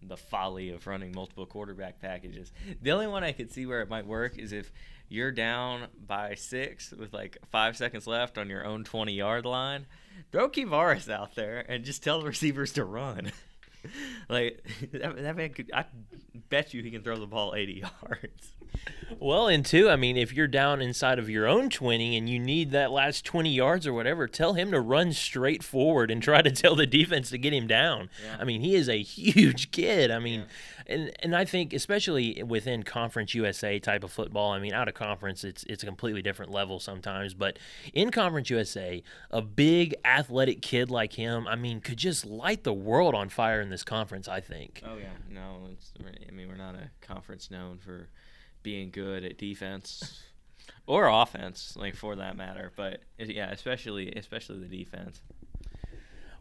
the 0.03 0.17
folly 0.17 0.71
of 0.71 0.87
running 0.87 1.13
multiple 1.13 1.47
quarterback 1.47 2.01
packages. 2.01 2.53
The 2.83 2.93
only 2.93 3.07
one 3.07 3.25
I 3.25 3.33
could 3.33 3.51
see 3.51 3.67
where 3.67 3.81
it 3.81 3.89
might 3.89 4.07
work 4.07 4.39
is 4.39 4.53
if 4.53 4.73
you're 5.09 5.33
down 5.33 5.89
by 6.07 6.35
six 6.35 6.93
with 6.93 7.13
like 7.13 7.39
five 7.51 7.77
seconds 7.77 8.07
left 8.07 8.39
on 8.39 8.49
your 8.49 8.65
own 8.65 8.85
20 8.85 9.13
yard 9.13 9.45
line, 9.45 9.87
throw 10.33 10.49
Kevaris 10.49 11.11
out 11.11 11.35
there 11.35 11.65
and 11.69 11.85
just 11.85 12.03
tell 12.03 12.21
the 12.21 12.27
receivers 12.27 12.73
to 12.73 12.85
run. 12.85 13.33
like 14.29 14.65
that, 14.93 15.17
that 15.23 15.37
man 15.37 15.51
could. 15.51 15.71
I 15.73 15.85
bet 16.49 16.75
you 16.75 16.83
he 16.83 16.91
can 16.91 17.03
throw 17.03 17.17
the 17.17 17.27
ball 17.27 17.55
80 17.55 17.73
yards. 18.03 18.53
Well, 19.19 19.49
and 19.49 19.65
two, 19.65 19.89
I 19.89 19.97
mean, 19.97 20.17
if 20.17 20.35
you're 20.35 20.49
down 20.49 20.83
inside 20.83 21.19
of 21.19 21.31
your 21.31 21.47
own 21.47 21.71
20 21.71 22.17
and 22.17 22.29
you 22.29 22.39
need 22.39 22.73
that 22.73 22.91
last 22.91 23.25
20 23.25 23.51
yards 23.51 23.87
or 23.87 23.95
whatever, 23.95 24.27
tell 24.27 24.53
him 24.55 24.71
to 24.73 24.81
run 24.81 25.13
straight 25.13 25.63
forward 25.63 26.11
and 26.11 26.23
try 26.23 26.43
to 26.43 26.51
tell 26.51 26.75
the 26.75 26.87
defense 26.87 27.31
to 27.31 27.39
get 27.39 27.55
him 27.55 27.67
down. 27.67 28.11
Yeah. 28.23 28.37
I 28.41 28.45
mean, 28.45 28.61
he 28.61 28.75
is 28.75 28.89
a 28.89 29.01
huge 29.01 29.71
kid. 29.71 30.11
I 30.11 30.19
mean, 30.19 30.41
Yeah. 30.41 30.47
And 30.89 31.11
and 31.21 31.35
I 31.35 31.45
think 31.45 31.73
especially 31.73 32.43
within 32.43 32.83
Conference 32.83 33.35
USA 33.35 33.79
type 33.79 34.05
of 34.05 34.13
football, 34.13 34.53
I 34.53 34.59
mean, 34.59 34.73
out 34.73 34.89
of 34.89 34.95
conference, 34.95 35.45
it's 35.45 35.65
it's 35.65 35.83
a 35.83 35.87
completely 35.87 36.23
different 36.23 36.51
level 36.51 36.81
sometimes. 36.81 37.35
But 37.35 37.59
in 37.93 38.11
Conference 38.11 38.51
USA, 38.51 39.03
a 39.31 39.43
big 39.43 39.95
athletic 40.05 40.63
kid 40.63 40.91
like 40.91 41.15
him, 41.15 41.47
I 41.47 41.57
mean, 41.57 41.81
could 41.81 41.99
just 41.99 42.27
light 42.27 42.65
the 42.65 42.75
world 42.75 43.15
on 43.15 43.29
fire 43.29 43.61
in 43.61 43.71
this 43.71 43.85
conference. 43.85 44.29
I 44.29 44.41
think. 44.41 44.83
Oh 44.87 44.97
yeah, 44.97 45.13
no, 45.31 45.69
I 46.29 46.33
mean 46.33 46.49
we're 46.49 46.57
not 46.57 46.75
a 46.75 46.91
conference 47.01 47.51
known 47.51 47.79
for 47.79 48.09
being 48.63 48.91
good 48.91 49.25
at 49.25 49.39
defense 49.39 50.23
or 50.87 51.07
offense, 51.07 51.77
like 51.77 51.97
for 51.97 52.17
that 52.17 52.37
matter. 52.37 52.73
But 52.77 53.01
yeah, 53.19 53.51
especially 53.51 54.13
especially 54.13 54.61
the 54.61 54.85
defense. 54.85 55.21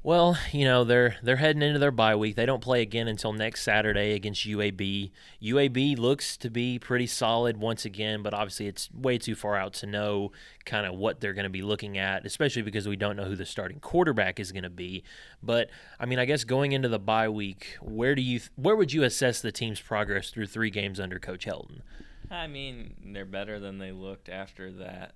Well, 0.06 0.38
you 0.52 0.66
know 0.66 0.84
they're 0.84 1.16
they're 1.24 1.38
heading 1.38 1.64
into 1.64 1.80
their 1.80 1.90
bye 1.90 2.16
week. 2.16 2.36
They 2.36 2.46
don't 2.46 2.62
play 2.62 2.84
again 2.84 3.08
until 3.08 3.34
next 3.34 3.64
Saturday 3.64 4.14
against 4.14 4.46
UAB. 4.46 5.10
UAB 5.42 5.98
looks 5.98 6.38
to 6.38 6.52
be 6.52 6.78
pretty 6.78 7.08
solid 7.08 7.58
once 7.58 7.86
again, 7.86 8.22
but 8.22 8.32
obviously 8.32 8.68
it's 8.68 8.88
way 8.94 9.18
too 9.18 9.34
far 9.34 9.56
out 9.56 9.74
to 9.74 9.88
know 9.88 10.32
kind 10.64 10.86
of 10.86 10.94
what 10.94 11.22
they're 11.22 11.34
going 11.34 11.46
to 11.46 11.50
be 11.50 11.64
looking 11.64 11.98
at, 11.98 12.24
especially 12.24 12.62
because 12.62 12.88
we 12.88 12.96
don't 12.96 13.16
know 13.16 13.24
who 13.24 13.36
the 13.36 13.48
starting 13.48 13.80
quarterback 13.80 14.40
is 14.40 14.52
going 14.52 14.62
to 14.62 14.70
be. 14.70 15.04
But 15.42 15.72
I 16.00 16.06
mean, 16.06 16.20
I 16.20 16.26
guess 16.26 16.44
going 16.44 16.74
into 16.74 16.88
the 16.88 17.00
bye 17.00 17.30
week, 17.30 17.76
where 17.82 18.14
do 18.14 18.22
you 18.22 18.42
where 18.58 18.76
would 18.76 18.94
you 18.94 19.02
assess 19.02 19.42
the 19.42 19.52
team's 19.52 19.82
progress 19.82 20.30
through 20.30 20.46
three 20.46 20.70
games 20.70 21.00
under 21.00 21.18
Coach 21.18 21.48
Helton? 21.48 21.82
I 22.30 22.46
mean, 22.46 22.94
they're 23.04 23.26
better 23.26 23.60
than 23.60 23.80
they 23.80 23.92
looked 23.92 24.30
after 24.30 24.72
that 24.74 25.16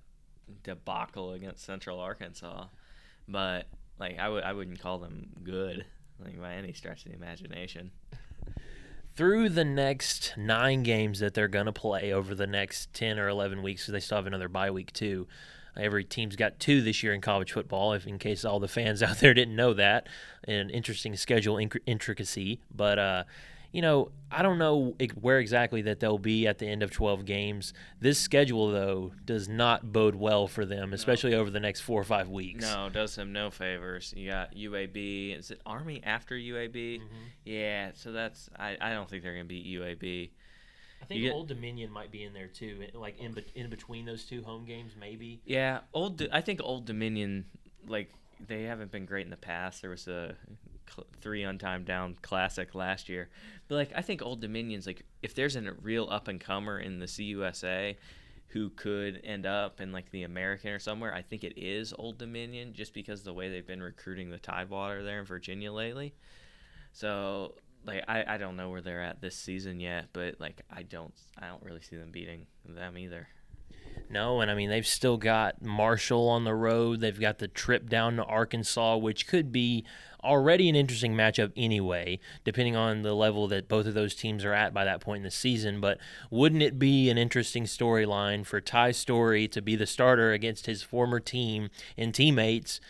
debacle 0.64 1.30
against 1.30 1.64
Central 1.64 2.00
Arkansas, 2.00 2.64
but 3.28 3.68
like 4.00 4.18
I 4.18 4.28
would 4.28 4.42
I 4.42 4.52
wouldn't 4.52 4.80
call 4.80 4.98
them 4.98 5.28
good 5.44 5.84
like 6.24 6.40
by 6.40 6.54
any 6.54 6.72
stretch 6.72 7.04
of 7.04 7.12
the 7.12 7.16
imagination. 7.16 7.92
through 9.14 9.48
the 9.50 9.64
next 9.64 10.34
nine 10.36 10.82
games 10.82 11.20
that 11.20 11.34
they're 11.34 11.48
to 11.66 11.72
play 11.72 12.12
over 12.12 12.34
the 12.34 12.46
next 12.46 12.92
10 12.94 13.18
or 13.18 13.28
11 13.28 13.62
weeks, 13.62 13.82
because 13.82 13.92
they 13.92 14.00
still 14.00 14.16
have 14.18 14.26
another 14.26 14.48
bye 14.48 14.70
week 14.70 14.92
too. 14.92 15.26
Every 15.76 16.04
team's 16.04 16.36
got 16.36 16.58
two 16.58 16.82
this 16.82 17.02
year 17.02 17.12
in 17.14 17.20
college 17.20 17.52
football, 17.52 17.92
if 17.92 18.06
in 18.06 18.18
case 18.18 18.44
all 18.44 18.60
the 18.60 18.68
fans 18.68 19.02
out 19.04 19.18
there 19.18 19.34
didn't 19.34 19.56
know 19.56 19.74
that. 19.74 20.08
An 20.44 20.70
interesting 20.70 21.16
schedule 21.16 21.56
inc- 21.56 21.80
intricacy. 21.86 22.60
But, 22.74 22.98
uh, 22.98 23.24
you 23.72 23.82
know, 23.82 24.10
I 24.30 24.42
don't 24.42 24.58
know 24.58 24.94
where 25.20 25.38
exactly 25.38 25.82
that 25.82 26.00
they'll 26.00 26.18
be 26.18 26.46
at 26.46 26.58
the 26.58 26.66
end 26.66 26.82
of 26.82 26.90
12 26.90 27.24
games. 27.24 27.72
This 28.00 28.18
schedule, 28.18 28.70
though, 28.70 29.12
does 29.24 29.48
not 29.48 29.92
bode 29.92 30.14
well 30.14 30.46
for 30.46 30.64
them, 30.64 30.92
especially 30.92 31.34
over 31.34 31.50
the 31.50 31.60
next 31.60 31.80
four 31.80 32.00
or 32.00 32.04
five 32.04 32.28
weeks. 32.28 32.64
No, 32.64 32.88
does 32.88 33.14
them 33.16 33.32
no 33.32 33.50
favors. 33.50 34.12
You 34.16 34.30
got 34.30 34.54
UAB. 34.54 35.38
Is 35.38 35.50
it 35.50 35.60
Army 35.66 36.00
after 36.04 36.34
UAB? 36.36 37.00
Mm-hmm. 37.00 37.04
Yeah, 37.44 37.90
so 37.94 38.12
that's 38.12 38.48
I, 38.58 38.76
I 38.80 38.90
don't 38.92 39.08
think 39.08 39.22
they're 39.22 39.32
gonna 39.34 39.44
beat 39.44 39.66
UAB. 39.66 40.30
I 41.02 41.04
think 41.06 41.22
get- 41.22 41.32
Old 41.32 41.48
Dominion 41.48 41.90
might 41.90 42.10
be 42.12 42.24
in 42.24 42.32
there 42.32 42.46
too, 42.48 42.80
eh, 42.82 42.90
like 42.96 43.18
in, 43.18 43.32
be- 43.32 43.46
in 43.54 43.70
between 43.70 44.04
those 44.04 44.24
two 44.24 44.42
home 44.42 44.64
games, 44.66 44.92
maybe. 44.98 45.40
Yeah, 45.44 45.80
old. 45.94 46.22
I 46.30 46.40
think 46.40 46.60
Old 46.62 46.84
Dominion, 46.86 47.46
like 47.88 48.12
they 48.46 48.64
haven't 48.64 48.90
been 48.92 49.06
great 49.06 49.24
in 49.24 49.30
the 49.30 49.36
past. 49.36 49.80
There 49.80 49.90
was 49.90 50.06
a 50.08 50.34
cl- 50.94 51.06
three 51.20 51.42
untimed 51.42 51.84
down 51.84 52.16
classic 52.22 52.74
last 52.74 53.08
year, 53.08 53.28
but 53.68 53.74
like 53.76 53.92
I 53.94 54.02
think 54.02 54.22
Old 54.22 54.40
Dominion's 54.40 54.86
like 54.86 55.04
if 55.22 55.34
there's 55.34 55.56
a 55.56 55.72
real 55.82 56.08
up 56.10 56.28
and 56.28 56.40
comer 56.40 56.78
in 56.78 56.98
the 56.98 57.06
CUSA 57.06 57.96
who 58.48 58.70
could 58.70 59.20
end 59.22 59.46
up 59.46 59.80
in 59.80 59.92
like 59.92 60.10
the 60.10 60.24
American 60.24 60.70
or 60.70 60.78
somewhere, 60.78 61.14
I 61.14 61.22
think 61.22 61.44
it 61.44 61.56
is 61.56 61.94
Old 61.96 62.18
Dominion 62.18 62.72
just 62.72 62.92
because 62.92 63.20
of 63.20 63.24
the 63.24 63.34
way 63.34 63.48
they've 63.48 63.66
been 63.66 63.82
recruiting 63.82 64.30
the 64.30 64.38
Tidewater 64.38 65.04
there 65.04 65.20
in 65.20 65.24
Virginia 65.24 65.72
lately. 65.72 66.14
So 66.92 67.54
like 67.84 68.04
I, 68.08 68.24
I 68.26 68.36
don't 68.36 68.56
know 68.56 68.70
where 68.70 68.80
they're 68.80 69.02
at 69.02 69.20
this 69.20 69.36
season 69.36 69.80
yet, 69.80 70.08
but 70.12 70.40
like 70.40 70.62
I 70.70 70.82
don't 70.82 71.14
I 71.38 71.48
don't 71.48 71.62
really 71.62 71.80
see 71.80 71.96
them 71.96 72.10
beating 72.10 72.46
them 72.64 72.98
either. 72.98 73.28
No, 74.10 74.40
and 74.40 74.50
I 74.50 74.54
mean 74.54 74.70
they've 74.70 74.86
still 74.86 75.16
got 75.16 75.62
Marshall 75.62 76.28
on 76.28 76.44
the 76.44 76.54
road. 76.54 77.00
They've 77.00 77.18
got 77.18 77.38
the 77.38 77.48
trip 77.48 77.88
down 77.88 78.16
to 78.16 78.24
Arkansas, 78.24 78.96
which 78.96 79.28
could 79.28 79.52
be 79.52 79.84
already 80.22 80.68
an 80.68 80.74
interesting 80.74 81.14
matchup 81.14 81.52
anyway, 81.56 82.18
depending 82.44 82.76
on 82.76 83.02
the 83.02 83.14
level 83.14 83.48
that 83.48 83.68
both 83.68 83.86
of 83.86 83.94
those 83.94 84.14
teams 84.14 84.44
are 84.44 84.52
at 84.52 84.74
by 84.74 84.84
that 84.84 85.00
point 85.00 85.18
in 85.18 85.22
the 85.22 85.30
season. 85.30 85.80
But 85.80 85.98
wouldn't 86.30 86.62
it 86.62 86.78
be 86.78 87.08
an 87.08 87.18
interesting 87.18 87.64
storyline 87.64 88.44
for 88.44 88.60
Ty 88.60 88.90
Storey 88.92 89.48
to 89.48 89.62
be 89.62 89.76
the 89.76 89.86
starter 89.86 90.32
against 90.32 90.66
his 90.66 90.82
former 90.82 91.20
team 91.20 91.70
and 91.96 92.14
teammates 92.14 92.80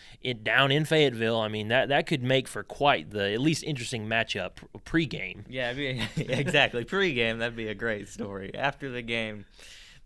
down 0.43 0.71
in 0.71 0.85
Fayetteville? 0.85 1.39
I 1.39 1.47
mean 1.47 1.67
that 1.67 1.89
that 1.89 2.07
could 2.07 2.23
make 2.23 2.47
for 2.47 2.63
quite 2.63 3.11
the 3.11 3.31
at 3.31 3.41
least 3.41 3.63
interesting 3.63 4.07
matchup 4.07 4.53
pregame. 4.85 5.43
Yeah, 5.47 5.69
I 5.69 6.09
exactly. 6.17 6.83
Pre-game, 6.83 7.39
that'd 7.39 7.55
be 7.55 7.67
a 7.67 7.75
great 7.75 8.09
story. 8.09 8.51
After 8.55 8.89
the 8.89 9.01
game, 9.01 9.45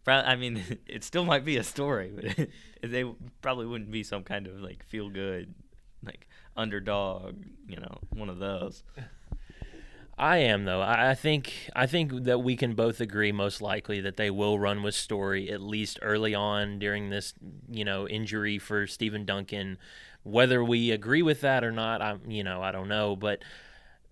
I 0.08 0.36
mean, 0.36 0.64
it 0.88 1.04
still 1.04 1.26
might 1.26 1.46
be 1.46 1.58
a 1.58 1.64
story, 1.64 2.12
but 2.82 2.92
they 2.92 3.06
probably 3.42 3.66
wouldn't 3.66 3.92
be 3.92 4.04
some 4.04 4.24
kind 4.24 4.48
of 4.48 4.60
like 4.62 4.84
feel 4.86 5.10
good, 5.10 5.54
like 6.04 6.28
underdog, 6.56 7.44
you 7.68 7.78
know, 7.78 8.00
one 8.14 8.30
of 8.30 8.40
those. 8.40 8.84
I 10.18 10.38
am 10.38 10.64
though. 10.64 10.82
I 10.82 11.14
think 11.14 11.70
I 11.76 11.88
think 11.88 12.24
that 12.24 12.40
we 12.40 12.56
can 12.56 12.74
both 12.74 13.02
agree 13.02 13.34
most 13.34 13.62
likely 13.62 14.00
that 14.02 14.16
they 14.16 14.30
will 14.30 14.58
run 14.58 14.82
with 14.82 14.96
Storey 14.96 15.52
at 15.52 15.60
least 15.60 16.00
early 16.02 16.34
on 16.34 16.80
during 16.80 17.10
this, 17.10 17.34
you 17.70 17.84
know, 17.84 18.08
injury 18.08 18.58
for 18.58 18.88
Stephen 18.88 19.26
Duncan. 19.26 19.78
Whether 20.24 20.64
we 20.64 20.92
agree 20.92 21.22
with 21.22 21.42
that 21.42 21.66
or 21.66 21.72
not, 21.72 22.02
I'm 22.02 22.22
you 22.32 22.46
know, 22.46 22.62
I 22.62 22.72
don't 22.72 22.88
know, 22.88 23.18
but 23.18 23.44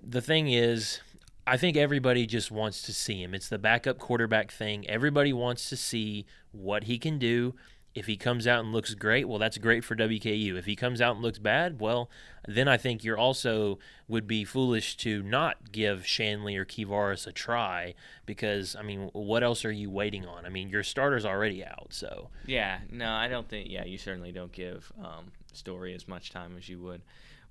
the 0.01 0.21
thing 0.21 0.49
is 0.49 0.99
I 1.45 1.57
think 1.57 1.75
everybody 1.75 2.25
just 2.25 2.51
wants 2.51 2.81
to 2.83 2.93
see 2.93 3.21
him. 3.21 3.33
It's 3.33 3.49
the 3.49 3.57
backup 3.57 3.99
quarterback 3.99 4.51
thing. 4.51 4.87
Everybody 4.89 5.33
wants 5.33 5.69
to 5.69 5.77
see 5.77 6.25
what 6.51 6.85
he 6.85 6.97
can 6.97 7.19
do. 7.19 7.55
If 7.93 8.07
he 8.07 8.17
comes 8.17 8.47
out 8.47 8.63
and 8.63 8.73
looks 8.73 8.95
great, 8.95 9.27
well, 9.27 9.37
that's 9.37 9.59
great 9.59 9.83
for 9.83 9.95
WKU. 9.95 10.57
If 10.57 10.65
he 10.65 10.75
comes 10.75 10.99
out 10.99 11.13
and 11.13 11.23
looks 11.23 11.37
bad, 11.37 11.79
well, 11.79 12.09
then 12.47 12.67
I 12.67 12.75
think 12.75 13.03
you're 13.03 13.17
also 13.17 13.77
would 14.07 14.25
be 14.25 14.43
foolish 14.45 14.97
to 14.97 15.21
not 15.21 15.71
give 15.71 16.07
Shanley 16.07 16.55
or 16.57 16.65
Kevaris 16.65 17.27
a 17.27 17.31
try 17.31 17.93
because 18.25 18.75
I 18.75 18.81
mean, 18.81 19.11
what 19.13 19.43
else 19.43 19.63
are 19.63 19.71
you 19.71 19.91
waiting 19.91 20.25
on? 20.25 20.43
I 20.43 20.49
mean, 20.49 20.69
your 20.69 20.81
starter's 20.81 21.25
already 21.25 21.63
out, 21.63 21.89
so 21.91 22.29
Yeah, 22.47 22.79
no, 22.89 23.11
I 23.11 23.27
don't 23.27 23.47
think. 23.47 23.69
Yeah, 23.69 23.85
you 23.85 23.99
certainly 23.99 24.31
don't 24.31 24.51
give 24.51 24.91
um, 24.99 25.31
Storey 25.51 25.93
as 25.93 26.07
much 26.07 26.31
time 26.31 26.55
as 26.57 26.67
you 26.67 26.79
would. 26.79 27.03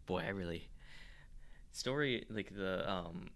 Boy, 0.06 0.24
I 0.26 0.30
really 0.30 0.70
Story 1.70 2.26
like 2.28 2.54
the 2.54 2.90
um, 2.90 3.30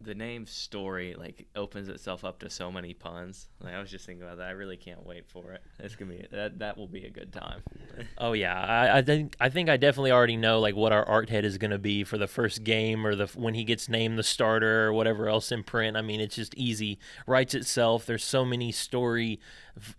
the 0.00 0.14
name 0.14 0.46
story 0.46 1.14
like 1.18 1.46
opens 1.56 1.88
itself 1.88 2.24
up 2.24 2.38
to 2.40 2.50
so 2.50 2.70
many 2.70 2.94
puns. 2.94 3.48
Like 3.60 3.74
I 3.74 3.80
was 3.80 3.90
just 3.90 4.06
thinking 4.06 4.22
about 4.22 4.38
that. 4.38 4.46
I 4.46 4.52
really 4.52 4.76
can't 4.76 5.04
wait 5.04 5.26
for 5.26 5.52
it. 5.52 5.62
It's 5.80 5.96
gonna 5.96 6.12
be 6.12 6.26
that 6.30 6.60
that 6.60 6.76
will 6.76 6.86
be 6.86 7.04
a 7.04 7.10
good 7.10 7.32
time. 7.32 7.62
oh 8.18 8.32
yeah, 8.32 8.54
I, 8.54 8.98
I 8.98 9.02
think 9.02 9.34
I 9.40 9.48
think 9.48 9.68
I 9.68 9.76
definitely 9.76 10.12
already 10.12 10.36
know 10.36 10.60
like 10.60 10.76
what 10.76 10.92
our 10.92 11.04
art 11.04 11.30
head 11.30 11.44
is 11.44 11.58
gonna 11.58 11.78
be 11.78 12.04
for 12.04 12.16
the 12.16 12.28
first 12.28 12.62
game 12.62 13.04
or 13.04 13.16
the 13.16 13.26
when 13.34 13.54
he 13.54 13.64
gets 13.64 13.88
named 13.88 14.18
the 14.18 14.22
starter 14.22 14.86
or 14.86 14.92
whatever 14.92 15.28
else 15.28 15.50
in 15.50 15.64
print. 15.64 15.96
I 15.96 16.02
mean, 16.02 16.20
it's 16.20 16.36
just 16.36 16.54
easy, 16.54 16.98
writes 17.26 17.54
itself. 17.54 18.06
There's 18.06 18.24
so 18.24 18.44
many 18.44 18.70
story, 18.70 19.40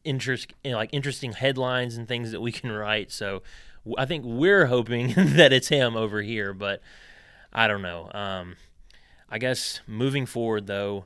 interest 0.06 0.53
like 0.63 0.89
interesting 0.94 1.34
headlines 1.34 1.98
and 1.98 2.08
things 2.08 2.32
that 2.32 2.41
we 2.41 2.53
can 2.53 2.72
write. 2.72 3.12
So 3.12 3.44
I 3.98 4.06
think 4.06 4.24
we're 4.25 4.68
hoping 4.68 5.13
that 5.18 5.51
it's 5.51 5.68
him 5.68 5.98
over 5.98 6.22
here, 6.22 6.53
but 6.53 6.82
I 7.51 7.68
don't 7.68 7.82
know. 7.82 8.10
Um, 8.13 8.56
I 9.30 9.38
guess 9.38 9.80
moving 9.88 10.26
forward, 10.26 10.68
though, 10.68 11.06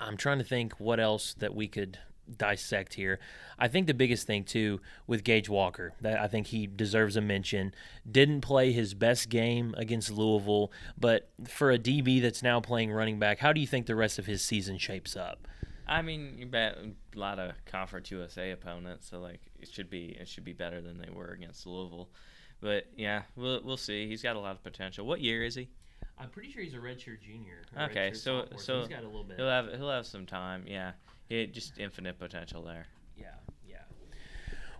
I'm 0.00 0.16
trying 0.16 0.38
to 0.38 0.44
think 0.44 0.74
what 0.74 1.00
else 1.00 1.34
that 1.34 1.54
we 1.54 1.68
could 1.68 1.98
dissect 2.36 2.94
here. 2.94 3.18
I 3.58 3.68
think 3.68 3.86
the 3.86 3.94
biggest 3.94 4.26
thing 4.26 4.44
too 4.44 4.80
with 5.06 5.24
Gage 5.24 5.48
Walker 5.48 5.92
that 6.00 6.20
I 6.20 6.26
think 6.26 6.48
he 6.48 6.66
deserves 6.66 7.16
a 7.16 7.20
mention. 7.20 7.74
Didn't 8.10 8.40
play 8.40 8.72
his 8.72 8.94
best 8.94 9.28
game 9.28 9.74
against 9.76 10.10
Louisville, 10.10 10.72
but 10.98 11.30
for 11.46 11.70
a 11.70 11.78
DB 11.78 12.20
that's 12.20 12.42
now 12.42 12.60
playing 12.60 12.92
running 12.92 13.18
back, 13.18 13.38
how 13.38 13.52
do 13.52 13.60
you 13.60 13.66
think 13.66 13.86
the 13.86 13.94
rest 13.94 14.18
of 14.18 14.26
his 14.26 14.42
season 14.42 14.78
shapes 14.78 15.16
up? 15.16 15.46
I 15.86 16.02
mean, 16.02 16.36
you 16.38 16.46
bet 16.46 16.78
a 16.78 17.18
lot 17.18 17.38
of 17.38 17.52
Conference 17.66 18.10
USA 18.10 18.52
opponents, 18.52 19.10
so 19.10 19.20
like 19.20 19.40
it 19.60 19.68
should 19.70 19.90
be 19.90 20.16
it 20.18 20.28
should 20.28 20.44
be 20.44 20.54
better 20.54 20.80
than 20.80 20.98
they 20.98 21.10
were 21.10 21.28
against 21.28 21.66
Louisville. 21.66 22.08
But 22.60 22.86
yeah, 22.96 23.22
we'll 23.36 23.60
we'll 23.62 23.76
see. 23.76 24.08
He's 24.08 24.22
got 24.22 24.36
a 24.36 24.40
lot 24.40 24.52
of 24.52 24.62
potential. 24.62 25.06
What 25.06 25.20
year 25.20 25.44
is 25.44 25.54
he? 25.54 25.68
I'm 26.18 26.28
pretty 26.28 26.50
sure 26.50 26.62
he's 26.62 26.74
a 26.74 26.78
redshirt 26.78 27.20
junior. 27.20 27.62
Okay, 27.78 28.10
redshirt 28.10 28.16
so 28.16 28.40
sophomore, 28.42 28.60
so 28.60 28.78
he's 28.80 28.88
got 28.88 29.02
a 29.02 29.06
little 29.06 29.24
bit. 29.24 29.36
he'll 29.36 29.48
have 29.48 29.72
he'll 29.72 29.90
have 29.90 30.06
some 30.06 30.26
time. 30.26 30.64
Yeah, 30.66 30.92
he 31.28 31.46
just 31.46 31.78
infinite 31.78 32.18
potential 32.18 32.62
there. 32.62 32.86
Yeah, 33.16 33.26
yeah. 33.68 33.78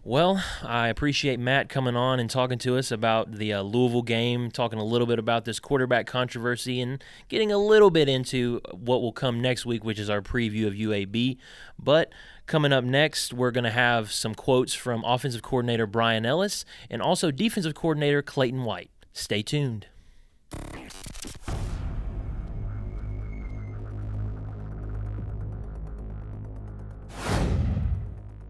Well, 0.07 0.45
I 0.63 0.89
appreciate 0.89 1.41
Matt 1.41 1.69
coming 1.69 1.97
on 1.97 2.21
and 2.21 2.29
talking 2.29 2.59
to 2.59 2.77
us 2.77 2.91
about 2.91 3.33
the 3.33 3.55
uh, 3.55 3.63
Louisville 3.63 4.03
game, 4.03 4.51
talking 4.51 4.79
a 4.79 4.85
little 4.85 5.07
bit 5.07 5.19
about 5.19 5.45
this 5.45 5.59
quarterback 5.59 6.07
controversy, 6.07 6.81
and 6.81 7.03
getting 7.29 7.51
a 7.51 7.59
little 7.59 7.91
bit 7.91 8.09
into 8.09 8.61
what 8.71 9.01
will 9.01 9.13
come 9.13 9.41
next 9.41 9.65
week, 9.65 9.83
which 9.83 9.99
is 9.99 10.11
our 10.11 10.21
preview 10.21 10.67
of 10.67 10.75
UAB. 10.75 11.39
But 11.79 12.13
coming 12.47 12.73
up 12.73 12.85
next, 12.85 13.33
we're 13.33 13.51
going 13.51 13.65
to 13.65 13.71
have 13.71 14.13
some 14.13 14.35
quotes 14.35 14.75
from 14.75 15.03
offensive 15.05 15.43
coordinator 15.43 15.87
Bryan 15.87 16.27
Ellis 16.27 16.67
and 16.91 17.01
also 17.01 17.31
defensive 17.31 17.75
coordinator 17.75 18.23
Clayton 18.23 18.65
White. 18.65 18.91
Stay 19.15 19.43
tuned. 19.43 19.87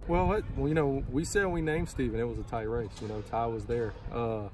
Well, 0.07 0.33
it, 0.33 0.45
you 0.59 0.75
know, 0.75 1.03
we 1.11 1.25
said 1.25 1.47
we 1.47 1.63
named 1.63 1.89
Steven. 1.89 2.21
It 2.21 2.29
was 2.29 2.39
a 2.39 2.43
tight 2.43 2.69
race. 2.69 2.91
You 3.01 3.09
know, 3.09 3.23
Ty 3.23 3.47
was 3.47 3.65
there. 3.65 3.95
Uh, 4.13 4.49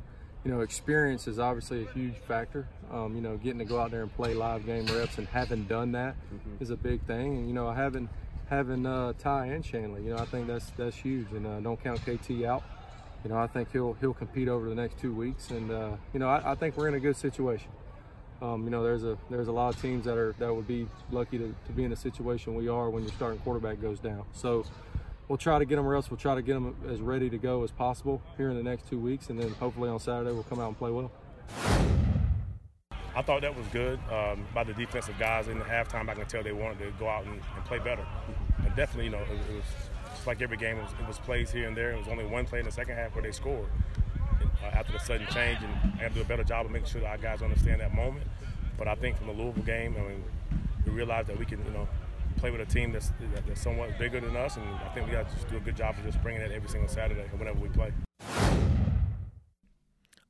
you 0.45 0.50
know, 0.50 0.61
experience 0.61 1.26
is 1.26 1.38
obviously 1.38 1.85
a 1.85 1.92
huge 1.92 2.14
factor. 2.14 2.69
Um, 2.90 3.14
you 3.14 3.21
know, 3.21 3.37
getting 3.37 3.59
to 3.59 3.64
go 3.64 3.78
out 3.78 3.90
there 3.90 4.02
and 4.02 4.14
play 4.14 4.33
live 4.33 4.64
game 4.64 4.87
reps 4.87 5.19
and 5.19 5.26
having 5.28 5.64
done 5.64 5.92
that 5.92 6.14
mm-hmm. 6.33 6.62
is 6.62 6.71
a 6.71 6.76
big 6.76 7.02
thing. 7.02 7.37
And 7.37 7.49
you 7.49 7.52
know, 7.52 7.71
having 7.73 8.09
having 8.49 8.87
uh, 8.87 9.12
Ty 9.19 9.47
and 9.47 9.64
Shanley, 9.64 10.02
you 10.02 10.11
know, 10.11 10.19
I 10.19 10.25
think 10.25 10.47
that's 10.47 10.71
that's 10.76 10.97
huge. 10.97 11.26
And 11.33 11.47
uh, 11.47 11.61
don't 11.61 11.83
count 11.83 12.00
KT 12.00 12.45
out. 12.45 12.62
You 13.24 13.30
know, 13.30 13.38
I 13.38 13.46
think 13.46 13.70
he'll 13.72 13.94
he'll 13.94 14.14
compete 14.14 14.48
over 14.48 14.68
the 14.68 14.74
next 14.74 14.98
two 14.98 15.12
weeks. 15.12 15.50
And 15.50 15.70
uh, 15.70 15.96
you 16.12 16.20
know, 16.20 16.28
I, 16.28 16.52
I, 16.52 16.54
think 16.54 16.76
we're 16.76 16.88
in 16.88 16.94
a 16.94 17.00
good 17.00 17.16
situation. 17.16 17.68
Um, 18.40 18.64
you 18.64 18.70
know, 18.70 18.82
there's 18.82 19.04
a 19.04 19.18
there's 19.28 19.48
a 19.48 19.52
lot 19.52 19.74
of 19.74 19.80
teams 19.80 20.04
that 20.06 20.16
are 20.16 20.34
that 20.38 20.54
would 20.54 20.66
be 20.66 20.86
lucky 21.10 21.38
to, 21.38 21.54
to 21.66 21.72
be 21.72 21.84
in 21.84 21.92
a 21.92 21.96
situation 21.96 22.54
we 22.54 22.68
are 22.68 22.88
when 22.88 23.02
your 23.02 23.12
starting 23.12 23.38
quarterback 23.40 23.80
goes 23.82 24.00
down. 24.00 24.24
So 24.32 24.64
we'll 25.28 25.38
try 25.38 25.58
to 25.58 25.64
get 25.64 25.76
them, 25.76 25.86
or 25.86 25.94
else 25.94 26.10
we'll 26.10 26.18
try 26.18 26.34
to 26.34 26.42
get 26.42 26.54
them 26.54 26.74
as 26.88 27.00
ready 27.00 27.28
to 27.30 27.38
go 27.38 27.62
as 27.62 27.70
possible 27.70 28.22
here 28.36 28.50
in 28.50 28.56
the 28.56 28.62
next 28.62 28.88
two 28.88 28.98
weeks, 28.98 29.28
and 29.28 29.38
then 29.38 29.50
hopefully 29.60 29.90
on 29.90 30.00
Saturday 30.00 30.32
we'll 30.32 30.42
come 30.44 30.60
out 30.60 30.68
and 30.68 30.78
play 30.78 30.90
well. 30.90 31.10
I 33.14 33.22
thought 33.22 33.42
that 33.42 33.56
was 33.56 33.66
good 33.68 33.98
um, 34.10 34.46
by 34.54 34.64
the 34.64 34.72
defensive 34.72 35.18
guys. 35.18 35.48
In 35.48 35.58
the 35.58 35.64
halftime, 35.64 36.08
I 36.08 36.14
can 36.14 36.26
tell 36.26 36.42
they 36.42 36.52
wanted 36.52 36.78
to 36.78 36.90
go 36.98 37.09
out 37.09 37.24
and, 37.24 37.35
and 37.35 37.64
play 37.64 37.78
better. 37.78 38.06
And 38.64 38.74
definitely, 38.76 39.06
you 39.06 39.11
know, 39.11 39.18
it, 39.18 39.50
it 39.50 39.56
was 39.56 39.64
just 40.20 40.26
like 40.26 40.42
every 40.42 40.59
game, 40.59 40.76
it 40.76 40.83
was, 40.83 40.92
it 41.00 41.06
was, 41.06 41.18
plays 41.18 41.50
here 41.50 41.66
and 41.66 41.74
there. 41.74 41.92
It 41.92 41.98
was 41.98 42.09
only 42.09 42.26
one 42.26 42.44
play 42.44 42.59
in 42.59 42.66
the 42.66 42.70
second 42.70 42.94
half 42.94 43.14
where 43.14 43.22
they 43.22 43.33
scored. 43.33 43.70
And, 44.38 44.50
uh, 44.62 44.66
after 44.66 44.92
the 44.92 44.98
sudden 44.98 45.26
change, 45.28 45.61
and 45.62 45.72
I 45.98 46.02
have 46.02 46.12
to 46.12 46.16
do 46.16 46.20
a 46.20 46.24
better 46.26 46.44
job 46.44 46.66
of 46.66 46.72
making 46.72 46.90
sure 46.90 47.00
that 47.00 47.06
our 47.06 47.16
guys 47.16 47.40
understand 47.40 47.80
that 47.80 47.94
moment. 47.94 48.26
But 48.76 48.87
I 48.87 48.96
think 48.96 49.16
from 49.16 49.28
the 49.28 49.33
Louisville 49.33 49.62
game, 49.62 49.96
I 49.98 50.02
mean, 50.11 50.24
we 50.85 50.92
realized 50.92 51.28
that 51.28 51.38
we 51.38 51.46
can, 51.46 51.64
you 51.64 51.70
know, 51.70 51.88
play 52.37 52.50
with 52.50 52.61
a 52.61 52.66
team 52.66 52.92
that's, 52.92 53.12
that's 53.46 53.62
somewhat 53.62 53.98
bigger 53.98 54.20
than 54.20 54.37
us, 54.37 54.59
and 54.59 54.66
I 54.66 54.92
think 54.92 55.06
we 55.06 55.12
got 55.12 55.26
to 55.30 55.46
do 55.46 55.56
a 55.56 55.61
good 55.61 55.76
job 55.76 55.96
of 55.96 56.04
just 56.04 56.22
bringing 56.22 56.42
it 56.42 56.52
every 56.52 56.68
single 56.68 56.90
Saturday 56.90 57.24
whenever 57.38 57.59
we 57.59 57.70
play. 57.70 57.90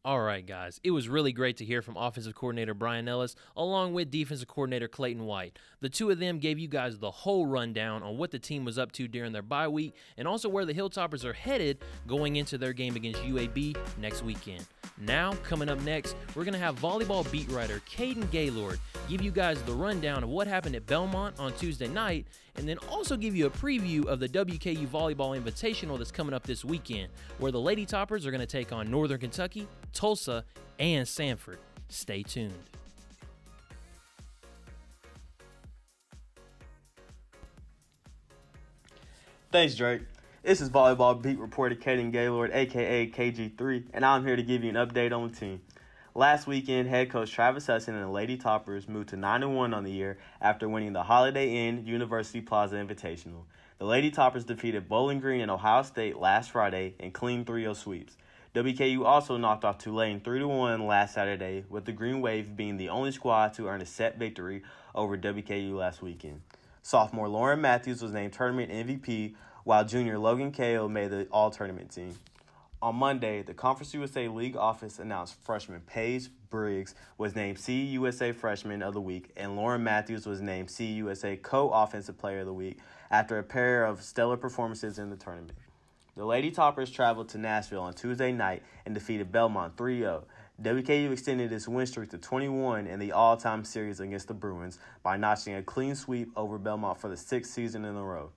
All 0.03 0.23
right, 0.23 0.47
guys. 0.47 0.81
It 0.83 0.93
was 0.93 1.11
really 1.11 1.31
great 1.31 1.59
to 1.59 1.65
hear 1.67 1.83
from 1.83 1.99
offensive 1.99 2.35
coordinator 2.35 2.73
Bryan 2.73 3.07
Ellis 3.07 3.37
along 3.55 3.93
with 3.93 4.11
defensive 4.11 4.49
coordinator 4.49 4.89
Clayton 4.89 5.27
White. 5.27 5.59
The 5.83 5.91
two 5.91 6.09
of 6.09 6.19
them 6.19 6.39
gave 6.39 6.59
you 6.59 6.69
guys 6.69 6.99
the 6.99 7.11
whole 7.11 7.45
rundown 7.45 8.03
on 8.03 8.17
what 8.17 8.31
the 8.31 8.39
team 8.39 8.65
was 8.65 8.79
up 8.79 8.93
to 8.93 9.07
during 9.07 9.33
their 9.33 9.43
bye 9.43 9.69
week 9.69 9.95
and 10.17 10.27
also 10.27 10.49
where 10.49 10.65
the 10.65 10.73
Hilltoppers 10.73 11.23
are 11.23 11.35
headed 11.35 11.85
going 12.07 12.37
into 12.37 12.57
their 12.57 12.73
game 12.73 12.97
against 12.97 13.21
UAB 13.21 13.77
next 13.99 14.23
weekend. 14.23 14.67
Now, 14.97 15.35
coming 15.43 15.69
up 15.69 15.81
next, 15.83 16.17
we're 16.35 16.45
going 16.45 16.55
to 16.55 16.61
have 16.61 16.81
volleyball 16.81 17.31
beat 17.31 17.51
writer 17.51 17.83
Caden 17.87 18.31
Gaylord 18.31 18.81
give 19.07 19.21
you 19.21 19.31
guys 19.31 19.61
the 19.65 19.75
rundown 19.75 20.25
of 20.25 20.31
what 20.31 20.47
happened 20.47 20.77
at 20.77 20.87
Belmont 20.87 21.39
on 21.39 21.53
Tuesday 21.53 21.89
night 21.89 22.27
and 22.61 22.68
then 22.68 22.77
also 22.90 23.16
give 23.16 23.35
you 23.35 23.46
a 23.46 23.51
preview 23.51 24.05
of 24.05 24.20
the 24.20 24.29
WKU 24.29 24.87
Volleyball 24.87 25.35
Invitational 25.40 25.96
that's 25.96 26.12
coming 26.12 26.35
up 26.35 26.42
this 26.42 26.62
weekend, 26.62 27.09
where 27.38 27.51
the 27.51 27.61
Lady 27.61 27.87
Toppers 27.87 28.27
are 28.27 28.31
going 28.31 28.42
to 28.42 28.46
take 28.46 28.70
on 28.70 28.90
Northern 28.90 29.18
Kentucky, 29.18 29.66
Tulsa, 29.94 30.44
and 30.79 31.07
Samford. 31.07 31.57
Stay 31.88 32.23
tuned. 32.23 32.53
Thanks, 39.51 39.75
Drake. 39.75 40.03
This 40.42 40.61
is 40.61 40.68
Volleyball 40.68 41.20
Beat 41.20 41.38
reporter 41.38 41.75
Caden 41.75 42.12
Gaylord, 42.12 42.51
aka 42.53 43.11
KG3, 43.11 43.87
and 43.94 44.05
I'm 44.05 44.27
here 44.27 44.37
to 44.37 44.42
give 44.42 44.62
you 44.62 44.68
an 44.68 44.77
update 44.77 45.16
on 45.16 45.31
the 45.31 45.35
team. 45.35 45.62
Last 46.14 46.49
weekend, 46.49 46.88
head 46.88 47.09
coach 47.09 47.31
Travis 47.31 47.68
Hudson 47.68 47.94
and 47.94 48.03
the 48.03 48.11
Lady 48.11 48.37
Toppers 48.37 48.88
moved 48.88 49.11
to 49.11 49.16
9 49.16 49.55
1 49.55 49.73
on 49.73 49.85
the 49.85 49.92
year 49.92 50.18
after 50.40 50.68
winning 50.68 50.92
the 50.92 51.05
Holiday 51.05 51.68
Inn 51.68 51.87
University 51.87 52.40
Plaza 52.40 52.75
Invitational. 52.75 53.44
The 53.79 53.85
Lady 53.85 54.11
Toppers 54.11 54.42
defeated 54.42 54.88
Bowling 54.88 55.20
Green 55.20 55.40
and 55.40 55.53
Ohio 55.53 55.85
State 55.85 56.16
last 56.16 56.51
Friday 56.51 56.94
in 56.99 57.12
clean 57.12 57.44
3 57.44 57.62
0 57.62 57.75
sweeps. 57.75 58.16
WKU 58.57 59.05
also 59.05 59.37
knocked 59.37 59.64
off 59.64 59.79
Tulane 59.79 60.18
3 60.18 60.42
1 60.42 60.85
last 60.85 61.14
Saturday, 61.14 61.64
with 61.68 61.85
the 61.85 61.92
Green 61.92 62.20
Wave 62.20 62.57
being 62.57 62.77
the 62.77 62.88
only 62.88 63.12
squad 63.12 63.55
to 63.55 63.68
earn 63.68 63.81
a 63.81 63.87
set 63.87 64.18
victory 64.18 64.64
over 64.96 65.16
WKU 65.16 65.75
last 65.75 66.03
weekend. 66.03 66.40
Sophomore 66.83 67.29
Lauren 67.29 67.61
Matthews 67.61 68.03
was 68.03 68.11
named 68.11 68.33
tournament 68.33 68.73
MVP, 68.73 69.35
while 69.62 69.85
junior 69.85 70.18
Logan 70.18 70.51
Kale 70.51 70.88
made 70.88 71.12
the 71.12 71.29
all 71.31 71.53
tournament 71.53 71.92
team. 71.92 72.16
On 72.83 72.97
Monday, 72.97 73.43
the 73.43 73.53
Conference 73.53 73.93
USA 73.93 74.27
League 74.29 74.57
office 74.57 74.99
announced 74.99 75.35
freshman 75.43 75.83
Paige 75.83 76.31
Briggs 76.49 76.95
was 77.19 77.37
named 77.37 77.59
CUSA 77.59 78.35
Freshman 78.35 78.81
of 78.81 78.95
the 78.95 79.03
Week, 79.03 79.31
and 79.37 79.55
Lauren 79.55 79.85
Matthews 79.85 80.25
was 80.25 80.40
named 80.40 80.69
CUSA 80.69 81.43
Co 81.43 81.69
Offensive 81.69 82.16
Player 82.16 82.40
of 82.40 82.47
the 82.47 82.55
Week 82.55 82.79
after 83.11 83.38
a 83.38 83.43
pair 83.43 83.85
of 83.85 84.03
stellar 84.03 84.38
performances 84.38 84.99
in 84.99 85.11
the 85.11 85.16
tournament. 85.16 85.53
The 86.16 86.25
Lady 86.25 86.51
Toppers 86.51 86.90
traveled 86.90 87.29
to 87.31 87.38
Nashville 87.38 87.83
on 87.83 87.93
Tuesday 87.93 88.33
night 88.33 88.62
and 88.87 88.95
defeated 88.95 89.31
Belmont 89.31 89.77
3 89.77 89.99
0. 89.99 90.25
WKU 90.62 91.12
extended 91.12 91.53
its 91.53 91.69
win 91.69 91.87
streak 91.87 92.09
to 92.11 92.19
21 92.19 92.87
in 92.87 92.99
the 92.99 93.12
all 93.12 93.37
time 93.37 93.62
series 93.62 94.01
against 94.01 94.27
the 94.27 94.35
Bruins 94.35 94.79
by 95.03 95.19
notching 95.19 95.55
a 95.55 95.62
clean 95.62 95.95
sweep 95.95 96.31
over 96.35 96.57
Belmont 96.57 96.99
for 96.99 97.09
the 97.11 97.16
sixth 97.19 97.53
season 97.53 97.85
in 97.85 97.95
a 97.95 98.03
row. 98.03 98.31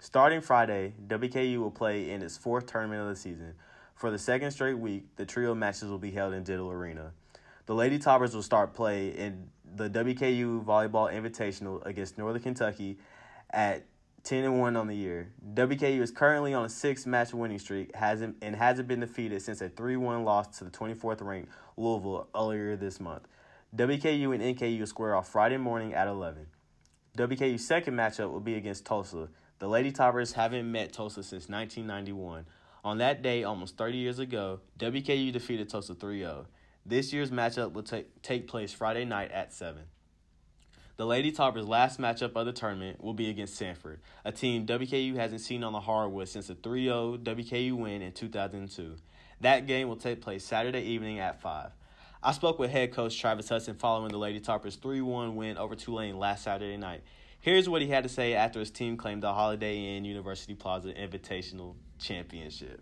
Starting 0.00 0.40
Friday, 0.40 0.94
WKU 1.06 1.58
will 1.58 1.70
play 1.70 2.10
in 2.10 2.22
its 2.22 2.36
fourth 2.36 2.66
tournament 2.66 3.00
of 3.00 3.08
the 3.08 3.16
season. 3.16 3.54
For 3.94 4.10
the 4.10 4.18
second 4.18 4.50
straight 4.50 4.78
week, 4.78 5.16
the 5.16 5.24
trio 5.24 5.54
matches 5.54 5.88
will 5.88 5.98
be 5.98 6.10
held 6.10 6.34
in 6.34 6.42
Diddle 6.42 6.70
Arena. 6.70 7.12
The 7.66 7.74
Lady 7.74 7.98
Toppers 7.98 8.34
will 8.34 8.42
start 8.42 8.74
play 8.74 9.08
in 9.08 9.48
the 9.76 9.88
WKU 9.88 10.64
Volleyball 10.64 11.12
Invitational 11.12 11.84
against 11.86 12.18
Northern 12.18 12.42
Kentucky 12.42 12.98
at 13.50 13.86
10 14.24 14.44
and 14.44 14.60
1 14.60 14.76
on 14.76 14.86
the 14.86 14.96
year. 14.96 15.30
WKU 15.54 16.00
is 16.00 16.10
currently 16.10 16.54
on 16.54 16.64
a 16.64 16.68
six 16.68 17.06
match 17.06 17.32
winning 17.32 17.58
streak 17.58 17.94
hasn't, 17.94 18.36
and 18.42 18.56
hasn't 18.56 18.88
been 18.88 19.00
defeated 19.00 19.42
since 19.42 19.60
a 19.60 19.68
3 19.68 19.96
1 19.96 20.24
loss 20.24 20.58
to 20.58 20.64
the 20.64 20.70
24th 20.70 21.22
ranked 21.22 21.50
Louisville 21.76 22.28
earlier 22.34 22.76
this 22.76 23.00
month. 23.00 23.28
WKU 23.76 24.34
and 24.34 24.56
NKU 24.56 24.86
square 24.86 25.14
off 25.14 25.28
Friday 25.28 25.56
morning 25.56 25.94
at 25.94 26.08
11. 26.08 26.46
WKU's 27.16 27.66
second 27.66 27.94
matchup 27.94 28.30
will 28.30 28.40
be 28.40 28.54
against 28.54 28.84
Tulsa. 28.84 29.28
The 29.58 29.68
Lady 29.68 29.92
Toppers 29.92 30.32
haven't 30.32 30.70
met 30.70 30.92
Tulsa 30.92 31.22
since 31.22 31.48
1991. 31.48 32.46
On 32.84 32.98
that 32.98 33.22
day, 33.22 33.44
almost 33.44 33.78
30 33.78 33.96
years 33.96 34.18
ago, 34.18 34.60
WKU 34.78 35.32
defeated 35.32 35.70
Tulsa 35.70 35.94
3 35.94 36.18
0. 36.18 36.46
This 36.84 37.14
year's 37.14 37.30
matchup 37.30 37.72
will 37.72 37.82
take, 37.82 38.20
take 38.20 38.46
place 38.46 38.74
Friday 38.74 39.06
night 39.06 39.32
at 39.32 39.54
7. 39.54 39.84
The 40.96 41.06
Lady 41.06 41.32
Toppers' 41.32 41.66
last 41.66 41.98
matchup 41.98 42.36
of 42.36 42.44
the 42.44 42.52
tournament 42.52 43.02
will 43.02 43.14
be 43.14 43.30
against 43.30 43.58
Samford, 43.60 43.98
a 44.24 44.30
team 44.30 44.66
WKU 44.66 45.16
hasn't 45.16 45.40
seen 45.40 45.64
on 45.64 45.72
the 45.72 45.80
hardwood 45.80 46.28
since 46.28 46.50
a 46.50 46.54
3 46.54 46.84
0 46.84 47.16
WKU 47.22 47.72
win 47.72 48.02
in 48.02 48.12
2002. 48.12 48.96
That 49.40 49.66
game 49.66 49.88
will 49.88 49.96
take 49.96 50.20
place 50.20 50.44
Saturday 50.44 50.82
evening 50.82 51.18
at 51.18 51.40
5. 51.40 51.70
I 52.26 52.32
spoke 52.32 52.58
with 52.58 52.70
head 52.70 52.90
coach 52.90 53.20
Travis 53.20 53.50
Hudson 53.50 53.74
following 53.74 54.10
the 54.10 54.16
Lady 54.16 54.40
Toppers' 54.40 54.76
3 54.76 55.02
1 55.02 55.36
win 55.36 55.58
over 55.58 55.74
Tulane 55.74 56.18
last 56.18 56.42
Saturday 56.44 56.78
night. 56.78 57.02
Here's 57.40 57.68
what 57.68 57.82
he 57.82 57.88
had 57.88 58.02
to 58.04 58.08
say 58.08 58.32
after 58.32 58.60
his 58.60 58.70
team 58.70 58.96
claimed 58.96 59.22
the 59.22 59.34
Holiday 59.34 59.94
Inn 59.94 60.06
University 60.06 60.54
Plaza 60.54 60.94
Invitational 60.94 61.74
Championship. 61.98 62.80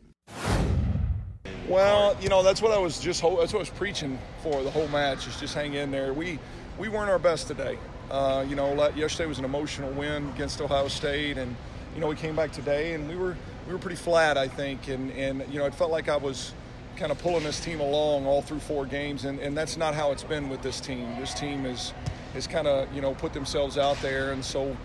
Well, 1.66 2.16
you 2.20 2.28
know 2.28 2.44
that's 2.44 2.62
what 2.62 2.70
I 2.70 2.78
was 2.78 3.00
just 3.00 3.20
that's 3.20 3.52
what 3.52 3.54
I 3.54 3.58
was 3.58 3.70
preaching 3.70 4.16
for 4.44 4.62
the 4.62 4.70
whole 4.70 4.86
match 4.88 5.26
is 5.26 5.40
just 5.40 5.54
hang 5.54 5.74
in 5.74 5.90
there. 5.90 6.14
We 6.14 6.38
we 6.78 6.88
weren't 6.88 7.10
our 7.10 7.18
best 7.18 7.48
today. 7.48 7.78
Uh, 8.12 8.44
you 8.48 8.54
know, 8.54 8.90
yesterday 8.94 9.26
was 9.26 9.40
an 9.40 9.44
emotional 9.44 9.90
win 9.90 10.28
against 10.28 10.60
Ohio 10.60 10.86
State, 10.86 11.36
and 11.36 11.56
you 11.96 12.00
know 12.00 12.06
we 12.06 12.14
came 12.14 12.36
back 12.36 12.52
today 12.52 12.94
and 12.94 13.08
we 13.08 13.16
were 13.16 13.36
we 13.66 13.72
were 13.72 13.80
pretty 13.80 13.96
flat, 13.96 14.38
I 14.38 14.46
think, 14.46 14.86
and 14.86 15.10
and 15.10 15.44
you 15.52 15.58
know 15.58 15.66
it 15.66 15.74
felt 15.74 15.90
like 15.90 16.08
I 16.08 16.16
was 16.16 16.54
kind 16.96 17.12
of 17.12 17.18
pulling 17.18 17.44
this 17.44 17.60
team 17.60 17.80
along 17.80 18.26
all 18.26 18.42
through 18.42 18.60
four 18.60 18.86
games, 18.86 19.24
and, 19.24 19.38
and 19.40 19.56
that's 19.56 19.76
not 19.76 19.94
how 19.94 20.12
it's 20.12 20.24
been 20.24 20.48
with 20.48 20.62
this 20.62 20.80
team. 20.80 21.16
This 21.18 21.34
team 21.34 21.66
is 21.66 21.92
is 22.34 22.46
kind 22.46 22.66
of 22.66 22.92
you 22.94 23.00
know 23.00 23.14
put 23.14 23.32
themselves 23.32 23.78
out 23.78 23.96
there, 23.98 24.32
and 24.32 24.44
so 24.44 24.76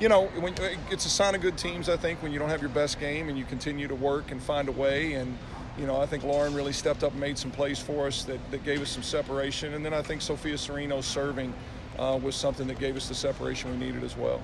you 0.00 0.08
know 0.08 0.26
when 0.40 0.54
it's 0.90 1.06
a 1.06 1.10
sign 1.10 1.34
of 1.34 1.40
good 1.40 1.56
teams. 1.56 1.88
I 1.88 1.96
think 1.96 2.22
when 2.22 2.32
you 2.32 2.38
don't 2.38 2.50
have 2.50 2.60
your 2.60 2.70
best 2.70 2.98
game 3.00 3.28
and 3.28 3.38
you 3.38 3.44
continue 3.44 3.88
to 3.88 3.94
work 3.94 4.30
and 4.30 4.42
find 4.42 4.68
a 4.68 4.72
way 4.72 5.14
and 5.14 5.36
you 5.78 5.86
know, 5.86 6.00
I 6.00 6.06
think 6.06 6.24
Lauren 6.24 6.54
really 6.54 6.72
stepped 6.72 7.04
up 7.04 7.12
and 7.12 7.20
made 7.20 7.36
some 7.36 7.50
plays 7.50 7.78
for 7.78 8.06
us 8.06 8.24
that, 8.24 8.38
that 8.50 8.64
gave 8.64 8.80
us 8.80 8.90
some 8.90 9.02
separation. 9.02 9.74
And 9.74 9.84
then 9.84 9.92
I 9.92 10.02
think 10.02 10.22
Sophia 10.22 10.54
Serino's 10.54 11.06
serving 11.06 11.52
uh, 11.98 12.18
was 12.22 12.34
something 12.34 12.66
that 12.68 12.78
gave 12.78 12.96
us 12.96 13.08
the 13.08 13.14
separation 13.14 13.70
we 13.70 13.86
needed 13.86 14.02
as 14.02 14.16
well. 14.16 14.40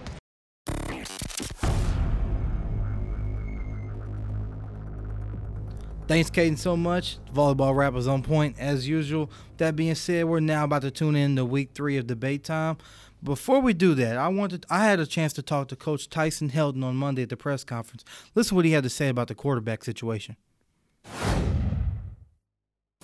Thanks, 6.09 6.31
Caden, 6.31 6.59
so 6.59 6.77
much. 6.77 7.19
Volleyball 7.33 7.75
wrap 7.75 7.93
was 7.93 8.09
on 8.09 8.23
point 8.23 8.59
as 8.59 8.89
usual. 8.89 9.31
That 9.59 9.77
being 9.77 9.95
said, 9.95 10.25
we're 10.25 10.41
now 10.41 10.65
about 10.65 10.83
to 10.83 10.91
tune 10.91 11.17
in 11.17 11.37
to 11.37 11.45
week 11.45 11.71
three 11.75 11.97
of 11.97 12.07
debate 12.07 12.45
time. 12.45 12.77
Before 13.23 13.61
we 13.61 13.73
do 13.73 13.95
that, 13.95 14.17
I 14.17 14.27
wanted 14.29 14.67
I 14.69 14.85
had 14.85 14.99
a 14.99 15.07
chance 15.07 15.33
to 15.35 15.43
talk 15.43 15.69
to 15.69 15.77
Coach 15.77 16.11
Tyson 16.11 16.51
Helton 16.51 16.85
on 16.85 16.97
Monday 16.97 17.23
at 17.23 17.29
the 17.29 17.37
press 17.37 17.63
conference. 17.63 18.05
Listen 18.35 18.57
what 18.57 18.65
he 18.65 18.73
had 18.73 18.83
to 18.83 18.91
say 18.91 19.09
about 19.09 19.29
the 19.29 19.37
quarterback 19.37 19.85
situation. 19.85 20.37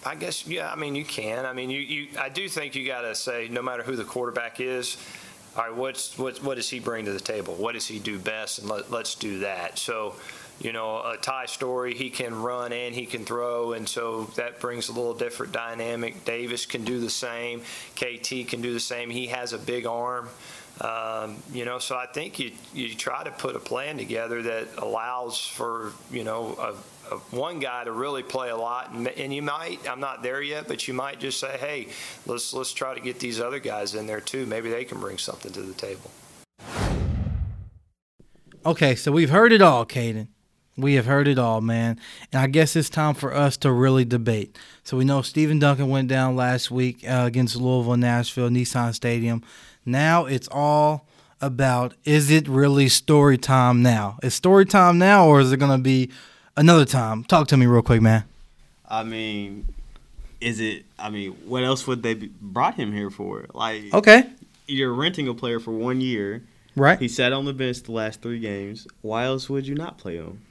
I 0.04 0.14
guess 0.18 0.46
yeah. 0.46 0.72
I 0.72 0.76
mean, 0.76 0.96
you 0.96 1.04
can. 1.04 1.46
I 1.46 1.52
mean, 1.52 1.70
you, 1.70 1.80
you 1.80 2.08
I 2.18 2.28
do 2.28 2.48
think 2.48 2.74
you 2.74 2.84
got 2.84 3.02
to 3.02 3.14
say 3.14 3.48
no 3.48 3.62
matter 3.62 3.84
who 3.84 3.94
the 3.94 4.04
quarterback 4.04 4.60
is. 4.60 4.96
All 5.56 5.64
right, 5.64 5.74
what's 5.74 6.18
what 6.18 6.42
what 6.42 6.56
does 6.56 6.68
he 6.68 6.80
bring 6.80 7.04
to 7.04 7.12
the 7.12 7.20
table? 7.20 7.54
What 7.54 7.72
does 7.74 7.86
he 7.86 7.98
do 7.98 8.18
best? 8.18 8.58
And 8.58 8.68
let, 8.68 8.90
let's 8.90 9.14
do 9.14 9.40
that. 9.40 9.78
So, 9.78 10.16
you 10.60 10.72
know, 10.72 10.98
a 10.98 11.16
Ty 11.16 11.46
Storey, 11.46 11.94
he 11.94 12.10
can 12.10 12.34
run 12.34 12.72
and 12.72 12.94
he 12.94 13.06
can 13.06 13.24
throw, 13.24 13.72
and 13.72 13.88
so 13.88 14.24
that 14.36 14.60
brings 14.60 14.88
a 14.88 14.92
little 14.92 15.14
different 15.14 15.52
dynamic. 15.52 16.24
Davis 16.24 16.66
can 16.66 16.84
do 16.84 17.00
the 17.00 17.10
same. 17.10 17.62
KT 17.94 18.48
can 18.48 18.60
do 18.60 18.72
the 18.72 18.80
same. 18.80 19.10
He 19.10 19.28
has 19.28 19.52
a 19.52 19.58
big 19.58 19.86
arm. 19.86 20.28
Um, 20.80 21.42
you 21.52 21.64
know, 21.64 21.78
so 21.78 21.96
I 21.96 22.06
think 22.06 22.38
you 22.38 22.52
you 22.72 22.94
try 22.94 23.24
to 23.24 23.30
put 23.30 23.56
a 23.56 23.60
plan 23.60 23.98
together 23.98 24.42
that 24.42 24.68
allows 24.78 25.38
for 25.44 25.92
you 26.10 26.24
know 26.24 26.56
a 26.60 26.74
one 27.30 27.58
guy 27.58 27.84
to 27.84 27.92
really 27.92 28.22
play 28.22 28.50
a 28.50 28.56
lot, 28.56 28.92
and, 28.92 29.08
and 29.08 29.34
you 29.34 29.42
might. 29.42 29.80
I'm 29.88 30.00
not 30.00 30.22
there 30.22 30.42
yet, 30.42 30.68
but 30.68 30.86
you 30.86 30.94
might 30.94 31.20
just 31.20 31.40
say, 31.40 31.56
"Hey, 31.58 31.88
let's 32.26 32.52
let's 32.52 32.72
try 32.72 32.94
to 32.94 33.00
get 33.00 33.18
these 33.18 33.40
other 33.40 33.58
guys 33.58 33.94
in 33.94 34.06
there 34.06 34.20
too. 34.20 34.46
Maybe 34.46 34.70
they 34.70 34.84
can 34.84 35.00
bring 35.00 35.18
something 35.18 35.52
to 35.52 35.62
the 35.62 35.74
table." 35.74 36.10
Okay, 38.66 38.94
so 38.94 39.10
we've 39.10 39.30
heard 39.30 39.52
it 39.52 39.62
all, 39.62 39.86
Caden. 39.86 40.28
We 40.78 40.94
have 40.94 41.04
heard 41.06 41.28
it 41.28 41.38
all, 41.38 41.60
man. 41.60 41.98
And 42.32 42.40
I 42.40 42.46
guess 42.46 42.76
it's 42.76 42.88
time 42.88 43.14
for 43.14 43.34
us 43.34 43.56
to 43.58 43.72
really 43.72 44.04
debate. 44.04 44.56
So 44.84 44.96
we 44.96 45.04
know 45.04 45.20
Stephen 45.20 45.58
Duncan 45.58 45.88
went 45.88 46.08
down 46.08 46.36
last 46.36 46.70
week 46.70 47.04
uh, 47.06 47.24
against 47.26 47.56
Louisville, 47.56 47.96
Nashville, 47.96 48.48
Nissan 48.48 48.94
Stadium. 48.94 49.42
Now 49.84 50.24
it's 50.24 50.48
all 50.50 51.06
about 51.40 51.94
is 52.04 52.30
it 52.30 52.48
really 52.48 52.88
story 52.88 53.36
time 53.36 53.82
now? 53.82 54.18
Is 54.22 54.34
story 54.34 54.64
time 54.64 54.98
now, 54.98 55.26
or 55.26 55.40
is 55.40 55.52
it 55.52 55.58
going 55.58 55.76
to 55.76 55.82
be 55.82 56.10
another 56.58 56.84
time. 56.84 57.24
Talk 57.24 57.48
to 57.48 57.56
me 57.56 57.66
real 57.66 57.82
quick, 57.82 58.02
man. 58.02 58.24
I 58.86 59.04
mean, 59.04 59.66
is 60.40 60.60
it? 60.60 60.84
I 60.98 61.08
mean, 61.08 61.32
what 61.46 61.64
else 61.64 61.86
would 61.86 62.02
they 62.02 62.14
be, 62.14 62.30
brought 62.40 62.74
him 62.74 62.92
here 62.92 63.10
for? 63.10 63.46
Like, 63.54 63.94
okay, 63.94 64.24
you're 64.66 64.92
renting 64.92 65.28
a 65.28 65.34
player 65.34 65.60
for 65.60 65.70
one 65.70 66.00
year. 66.00 66.42
Right. 66.76 66.98
He 66.98 67.08
sat 67.08 67.32
on 67.32 67.44
the 67.44 67.52
bench 67.52 67.82
the 67.82 67.92
last 67.92 68.20
three 68.20 68.38
games. 68.38 68.86
Why 69.00 69.24
else 69.24 69.48
would 69.48 69.66
you 69.66 69.74
not 69.74 69.98
play 69.98 70.16
him? 70.16 70.42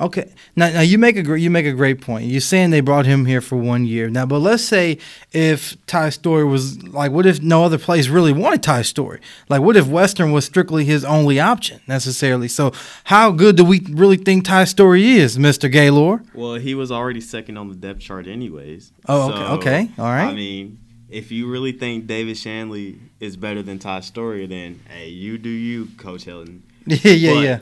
Okay. 0.00 0.32
Now, 0.56 0.70
now 0.70 0.80
you 0.80 0.98
make 0.98 1.16
a 1.16 1.22
great 1.22 1.40
you 1.40 1.50
make 1.50 1.66
a 1.66 1.72
great 1.72 2.00
point. 2.00 2.24
You're 2.26 2.40
saying 2.40 2.70
they 2.70 2.80
brought 2.80 3.06
him 3.06 3.26
here 3.26 3.40
for 3.40 3.56
one 3.56 3.84
year. 3.84 4.10
Now, 4.10 4.26
but 4.26 4.40
let's 4.40 4.64
say 4.64 4.98
if 5.32 5.76
Ty 5.86 6.10
Storey 6.10 6.44
was 6.44 6.82
like, 6.88 7.12
what 7.12 7.26
if 7.26 7.40
no 7.40 7.64
other 7.64 7.78
place 7.78 8.08
really 8.08 8.32
wanted 8.32 8.62
Ty 8.62 8.82
Storey? 8.82 9.20
Like, 9.48 9.62
what 9.62 9.76
if 9.76 9.86
Western 9.86 10.32
was 10.32 10.44
strictly 10.44 10.84
his 10.84 11.04
only 11.04 11.38
option 11.38 11.80
necessarily? 11.86 12.48
So, 12.48 12.72
how 13.04 13.30
good 13.30 13.56
do 13.56 13.64
we 13.64 13.80
really 13.90 14.16
think 14.16 14.44
Ty 14.44 14.64
Storey 14.64 15.12
is, 15.12 15.38
Mister 15.38 15.68
Gaylor? 15.68 16.22
Well, 16.34 16.54
he 16.54 16.74
was 16.74 16.90
already 16.90 17.20
second 17.20 17.56
on 17.56 17.68
the 17.68 17.76
depth 17.76 18.00
chart, 18.00 18.26
anyways. 18.26 18.92
Oh, 19.08 19.28
okay. 19.28 19.38
So, 19.38 19.46
okay. 19.54 19.90
All 19.98 20.06
right. 20.06 20.26
I 20.26 20.34
mean, 20.34 20.80
if 21.08 21.30
you 21.30 21.48
really 21.48 21.72
think 21.72 22.08
David 22.08 22.36
Shanley 22.36 22.98
is 23.20 23.36
better 23.36 23.62
than 23.62 23.78
Ty 23.78 24.00
Storey, 24.00 24.46
then 24.46 24.80
hey, 24.88 25.08
you 25.08 25.38
do 25.38 25.48
you, 25.48 25.86
Coach 25.98 26.24
Helton. 26.24 26.62
yeah, 26.86 27.12
yeah, 27.12 27.34
but, 27.34 27.40
yeah 27.40 27.58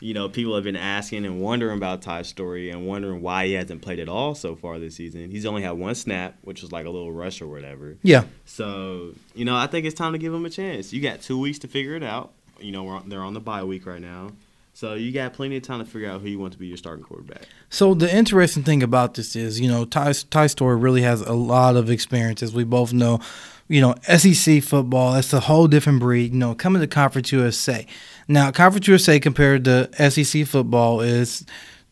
you 0.00 0.14
know, 0.14 0.28
people 0.28 0.54
have 0.54 0.64
been 0.64 0.76
asking 0.76 1.24
and 1.24 1.40
wondering 1.40 1.76
about 1.76 2.02
Ty's 2.02 2.28
Storey 2.28 2.70
and 2.70 2.86
wondering 2.86 3.22
why 3.22 3.46
he 3.46 3.52
hasn't 3.52 3.82
played 3.82 3.98
at 3.98 4.08
all 4.08 4.34
so 4.34 4.54
far 4.54 4.78
this 4.78 4.96
season. 4.96 5.30
He's 5.30 5.46
only 5.46 5.62
had 5.62 5.72
one 5.72 5.94
snap, 5.94 6.36
which 6.42 6.62
was 6.62 6.72
like 6.72 6.86
a 6.86 6.90
little 6.90 7.12
rush 7.12 7.40
or 7.40 7.46
whatever. 7.46 7.96
Yeah. 8.02 8.24
So, 8.44 9.12
you 9.34 9.44
know, 9.44 9.56
I 9.56 9.66
think 9.66 9.86
it's 9.86 9.94
time 9.94 10.12
to 10.12 10.18
give 10.18 10.34
him 10.34 10.44
a 10.44 10.50
chance. 10.50 10.92
You 10.92 11.00
got 11.00 11.22
two 11.22 11.38
weeks 11.38 11.58
to 11.60 11.68
figure 11.68 11.94
it 11.94 12.02
out. 12.02 12.32
You 12.60 12.72
know, 12.72 13.02
they're 13.06 13.22
on 13.22 13.34
the 13.34 13.40
bye 13.40 13.64
week 13.64 13.86
right 13.86 14.00
now. 14.00 14.30
So 14.74 14.94
you 14.94 15.12
got 15.12 15.32
plenty 15.32 15.56
of 15.56 15.62
time 15.62 15.78
to 15.78 15.84
figure 15.84 16.10
out 16.10 16.20
who 16.20 16.28
you 16.28 16.38
want 16.40 16.52
to 16.52 16.58
be 16.58 16.66
your 16.66 16.76
starting 16.76 17.04
quarterback. 17.04 17.46
So 17.70 17.94
the 17.94 18.12
interesting 18.12 18.64
thing 18.64 18.82
about 18.82 19.14
this 19.14 19.36
is, 19.36 19.60
you 19.60 19.68
know, 19.68 19.84
Ty, 19.84 20.12
Ty 20.30 20.48
Storey 20.48 20.76
really 20.76 21.02
has 21.02 21.20
a 21.20 21.32
lot 21.32 21.76
of 21.76 21.90
experience, 21.90 22.42
as 22.42 22.52
we 22.52 22.64
both 22.64 22.92
know. 22.92 23.20
You 23.68 23.80
know, 23.80 23.94
SEC 24.02 24.62
football, 24.64 25.12
that's 25.12 25.32
a 25.32 25.40
whole 25.40 25.68
different 25.68 26.00
breed. 26.00 26.32
You 26.32 26.38
know, 26.38 26.56
coming 26.56 26.82
to 26.82 26.88
Conference 26.88 27.30
USA. 27.30 27.86
Now, 28.26 28.50
Conference 28.50 28.88
USA 28.88 29.20
compared 29.20 29.64
to 29.64 29.88
SEC 30.10 30.44
football 30.44 31.00
is 31.00 31.46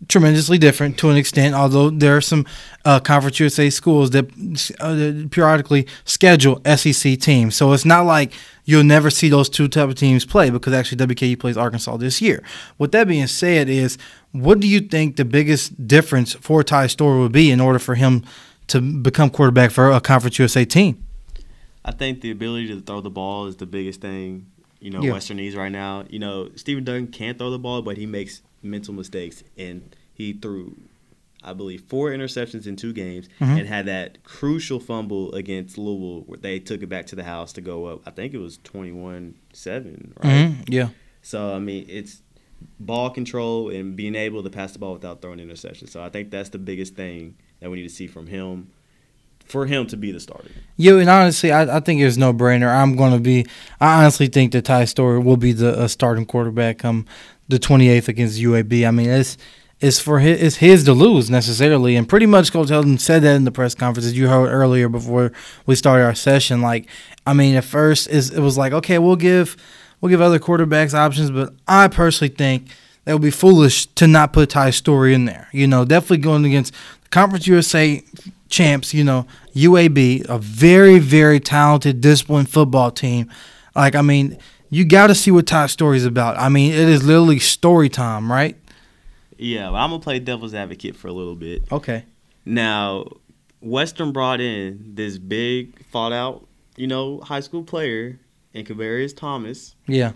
tremendously 0.09 0.59
different 0.59 0.99
to 0.99 1.11
an 1.11 1.17
extent, 1.17 1.55
although 1.55 1.91
there 1.91 2.17
are 2.17 2.21
some 2.21 2.47
uh, 2.85 3.01
Conference 3.01 3.39
USA 3.41 3.71
schools 3.71 4.11
that 4.11 4.27
uh, 4.81 5.29
periodically 5.31 5.87
schedule 6.05 6.61
SEC 6.77 7.19
teams. 7.19 7.57
So 7.57 7.73
it's 7.73 7.85
not 7.85 8.07
like 8.07 8.33
you'll 8.65 8.85
never 8.85 9.11
see 9.11 9.29
those 9.29 9.49
two 9.49 9.69
type 9.69 9.89
of 9.89 9.95
teams 9.95 10.25
play 10.25 10.51
because 10.51 10.73
actually 10.73 10.99
WKU 11.07 11.39
plays 11.39 11.57
Arkansas 11.57 11.97
this 11.97 12.21
year. 12.21 12.43
With 12.79 12.93
that 12.93 13.09
being 13.09 13.27
said, 13.27 13.69
is 13.69 13.99
what 14.33 14.61
do 14.61 14.67
you 14.67 14.81
think 14.81 15.17
the 15.17 15.25
biggest 15.25 15.87
difference 15.87 16.35
for 16.35 16.63
Ty 16.63 16.89
Storey 16.89 17.21
would 17.21 17.33
be 17.33 17.51
in 17.51 17.61
order 17.61 17.79
for 17.79 17.95
him 17.95 18.25
to 18.69 18.81
become 18.81 19.31
quarterback 19.31 19.71
for 19.71 19.91
a 19.91 20.01
Conference 20.01 20.39
USA 20.39 20.65
team? 20.65 21.03
I 21.85 21.91
think 21.91 22.21
the 22.21 22.31
ability 22.31 22.69
to 22.69 22.81
throw 22.81 23.01
the 23.01 23.11
ball 23.11 23.47
is 23.47 23.57
the 23.57 23.67
biggest 23.67 24.01
thing 24.01 24.47
you 24.83 24.91
know, 24.91 25.01
yeah. 25.01 25.13
Western 25.13 25.37
needs 25.37 25.55
right 25.55 25.71
now. 25.71 26.05
You 26.11 26.19
know, 26.19 26.51
Stephen 26.57 26.83
Duncan 26.83 27.13
can't 27.13 27.39
throw 27.39 27.51
the 27.51 27.59
ball, 27.59 27.83
but 27.83 27.97
he 27.97 28.05
makes 28.05 28.43
mental 28.63 28.95
mistakes, 28.95 29.43
and 29.59 29.95
he 30.15 30.33
threw, 30.33 30.77
I 31.43 31.53
believe, 31.53 31.83
four 31.83 32.11
interceptions 32.11 32.67
in 32.67 32.77
two 32.77 32.93
games, 32.93 33.29
mm-hmm. 33.41 33.59
and 33.59 33.69
had 33.69 33.87
that 33.87 34.23
crucial 34.25 34.79
fumble 34.79 35.33
against 35.35 35.79
Louisville 35.79 36.23
where 36.27 36.39
they 36.39 36.59
took 36.59 36.83
it 36.83 36.89
back 36.89 37.07
to 37.07 37.17
the 37.17 37.25
house 37.25 37.53
to 37.55 37.61
go 37.61 37.87
up. 37.87 38.03
I 38.07 38.11
think 38.11 38.35
it 38.35 38.39
was 38.39 38.59
twenty-one-seven, 38.65 40.15
right? 40.23 40.31
Mm-hmm. 40.31 40.63
Yeah. 40.69 40.89
So 41.23 41.55
I 41.55 41.59
mean, 41.59 41.87
it's 41.89 42.23
ball 42.79 43.11
control 43.11 43.71
and 43.71 43.97
being 43.97 44.15
able 44.15 44.43
to 44.43 44.51
pass 44.51 44.73
the 44.73 44.79
ball 44.79 44.93
without 44.93 45.21
throwing 45.21 45.41
interceptions. 45.41 45.89
So 45.89 46.03
I 46.03 46.09
think 46.09 46.31
that's 46.31 46.51
the 46.51 46.59
biggest 46.59 46.95
thing 46.95 47.37
that 47.61 47.71
we 47.71 47.79
need 47.79 47.89
to 47.89 47.95
see 47.95 48.07
from 48.07 48.27
him 48.27 48.71
for 49.45 49.67
him 49.67 49.87
to 49.89 49.97
be 49.97 50.13
the 50.13 50.21
starter. 50.21 50.51
Yeah, 50.77 50.99
and 50.99 51.11
honestly, 51.11 51.51
I, 51.51 51.79
I 51.79 51.81
think 51.81 52.01
it's 52.01 52.17
no 52.17 52.33
brainer. 52.33 52.73
I'm 52.73 52.95
going 52.95 53.13
to 53.13 53.19
be. 53.19 53.47
I 53.81 54.01
honestly 54.03 54.29
think 54.29 54.53
that 54.53 54.65
Ty 54.65 54.85
Storey 54.85 55.19
will 55.19 55.37
be 55.37 55.53
the 55.53 55.77
uh, 55.77 55.89
starting 55.89 56.25
quarterback 56.25 56.79
come 56.79 57.07
the 57.53 57.59
28th 57.59 58.09
against 58.09 58.41
UAB. 58.41 58.87
I 58.87 58.91
mean, 58.91 59.09
it's 59.09 59.37
it's 59.81 59.99
for 59.99 60.21
his, 60.21 60.41
it's 60.41 60.57
his 60.57 60.85
to 60.85 60.93
lose 60.93 61.29
necessarily, 61.29 61.97
and 61.97 62.09
pretty 62.09 62.27
much 62.27 62.53
Coach 62.53 62.69
Helton 62.69 63.01
said 63.01 63.23
that 63.23 63.35
in 63.35 63.45
the 63.45 63.51
press 63.51 63.75
conference 63.75 64.07
as 64.07 64.17
you 64.17 64.29
heard 64.29 64.49
earlier 64.49 64.89
before 64.89 65.33
we 65.67 65.75
started 65.75 66.05
our 66.05 66.15
session. 66.15 66.63
Like, 66.63 66.87
I 67.27 67.33
mean, 67.33 67.57
at 67.57 67.65
first 67.65 68.07
it 68.09 68.39
was 68.39 68.57
like, 68.57 68.73
okay, 68.73 68.99
we'll 68.99 69.17
give 69.17 69.57
we'll 70.01 70.11
give 70.11 70.21
other 70.21 70.39
quarterbacks 70.39 70.95
options, 70.95 71.31
but 71.31 71.55
I 71.67 71.89
personally 71.89 72.33
think 72.33 72.69
that 73.05 73.13
would 73.13 73.23
be 73.23 73.31
foolish 73.31 73.87
to 73.87 74.07
not 74.07 74.33
put 74.33 74.51
Ty 74.51 74.71
Storey 74.71 75.15
in 75.15 75.25
there. 75.25 75.49
You 75.53 75.67
know, 75.67 75.85
definitely 75.85 76.19
going 76.19 76.45
against 76.45 76.73
Conference 77.11 77.47
USA 77.47 78.03
champs, 78.49 78.95
you 78.95 79.03
know, 79.03 79.27
UAB, 79.55 80.29
a 80.29 80.39
very, 80.39 81.01
very 81.01 81.41
talented, 81.41 82.01
disciplined 82.01 82.49
football 82.49 82.91
team. 82.91 83.31
Like, 83.75 83.95
I 83.97 84.03
mean, 84.03 84.39
you 84.73 84.87
got 84.87 85.09
to 85.09 85.15
see 85.15 85.31
what 85.31 85.47
Todd's 85.47 85.71
story 85.71 85.99
is 85.99 86.07
about. 86.07 86.39
I 86.39 86.49
mean, 86.49 86.73
it 86.73 86.89
is 86.89 87.05
literally 87.05 87.39
story 87.39 87.91
time, 87.91 88.33
right? 88.33 88.57
Yeah, 89.37 89.69
I'm 89.69 89.91
gonna 89.91 89.99
play 89.99 90.19
devil's 90.19 90.55
advocate 90.55 90.97
for 90.97 91.09
a 91.09 91.13
little 91.13 91.37
bit. 91.37 91.71
Okay. 91.71 92.07
Now, 92.47 93.05
Western 93.61 94.13
brought 94.13 94.41
in 94.41 94.95
this 94.95 95.19
big, 95.19 95.85
fought 95.89 96.15
out, 96.15 96.49
you 96.77 96.87
know, 96.87 97.21
high 97.21 97.41
school 97.41 97.63
player 97.63 98.19
in 98.55 98.65
Kevaris 98.65 99.15
Thomas. 99.15 99.75
Yeah. 99.87 100.13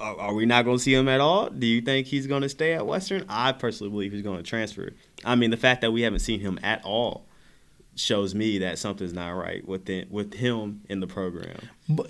Are, 0.00 0.18
are 0.18 0.34
we 0.34 0.44
not 0.44 0.64
going 0.64 0.78
to 0.78 0.82
see 0.82 0.94
him 0.94 1.08
at 1.08 1.20
all? 1.20 1.48
Do 1.48 1.66
you 1.66 1.80
think 1.80 2.08
he's 2.08 2.26
going 2.26 2.42
to 2.42 2.48
stay 2.48 2.72
at 2.72 2.84
Western? 2.84 3.24
I 3.28 3.52
personally 3.52 3.90
believe 3.90 4.10
he's 4.10 4.22
going 4.22 4.38
to 4.38 4.42
transfer. 4.42 4.90
I 5.24 5.36
mean, 5.36 5.50
the 5.50 5.56
fact 5.56 5.82
that 5.82 5.92
we 5.92 6.02
haven't 6.02 6.20
seen 6.20 6.40
him 6.40 6.58
at 6.64 6.84
all 6.84 7.27
shows 7.98 8.34
me 8.34 8.58
that 8.58 8.78
something's 8.78 9.12
not 9.12 9.30
right 9.30 9.66
with 9.66 9.84
the, 9.86 10.06
with 10.10 10.34
him 10.34 10.82
in 10.88 11.00
the 11.00 11.06
program. 11.06 11.56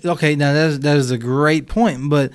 Okay, 0.05 0.35
now 0.35 0.53
that 0.53 0.69
is, 0.69 0.79
that 0.81 0.97
is 0.97 1.11
a 1.11 1.17
great 1.17 1.67
point. 1.67 2.09
But 2.09 2.31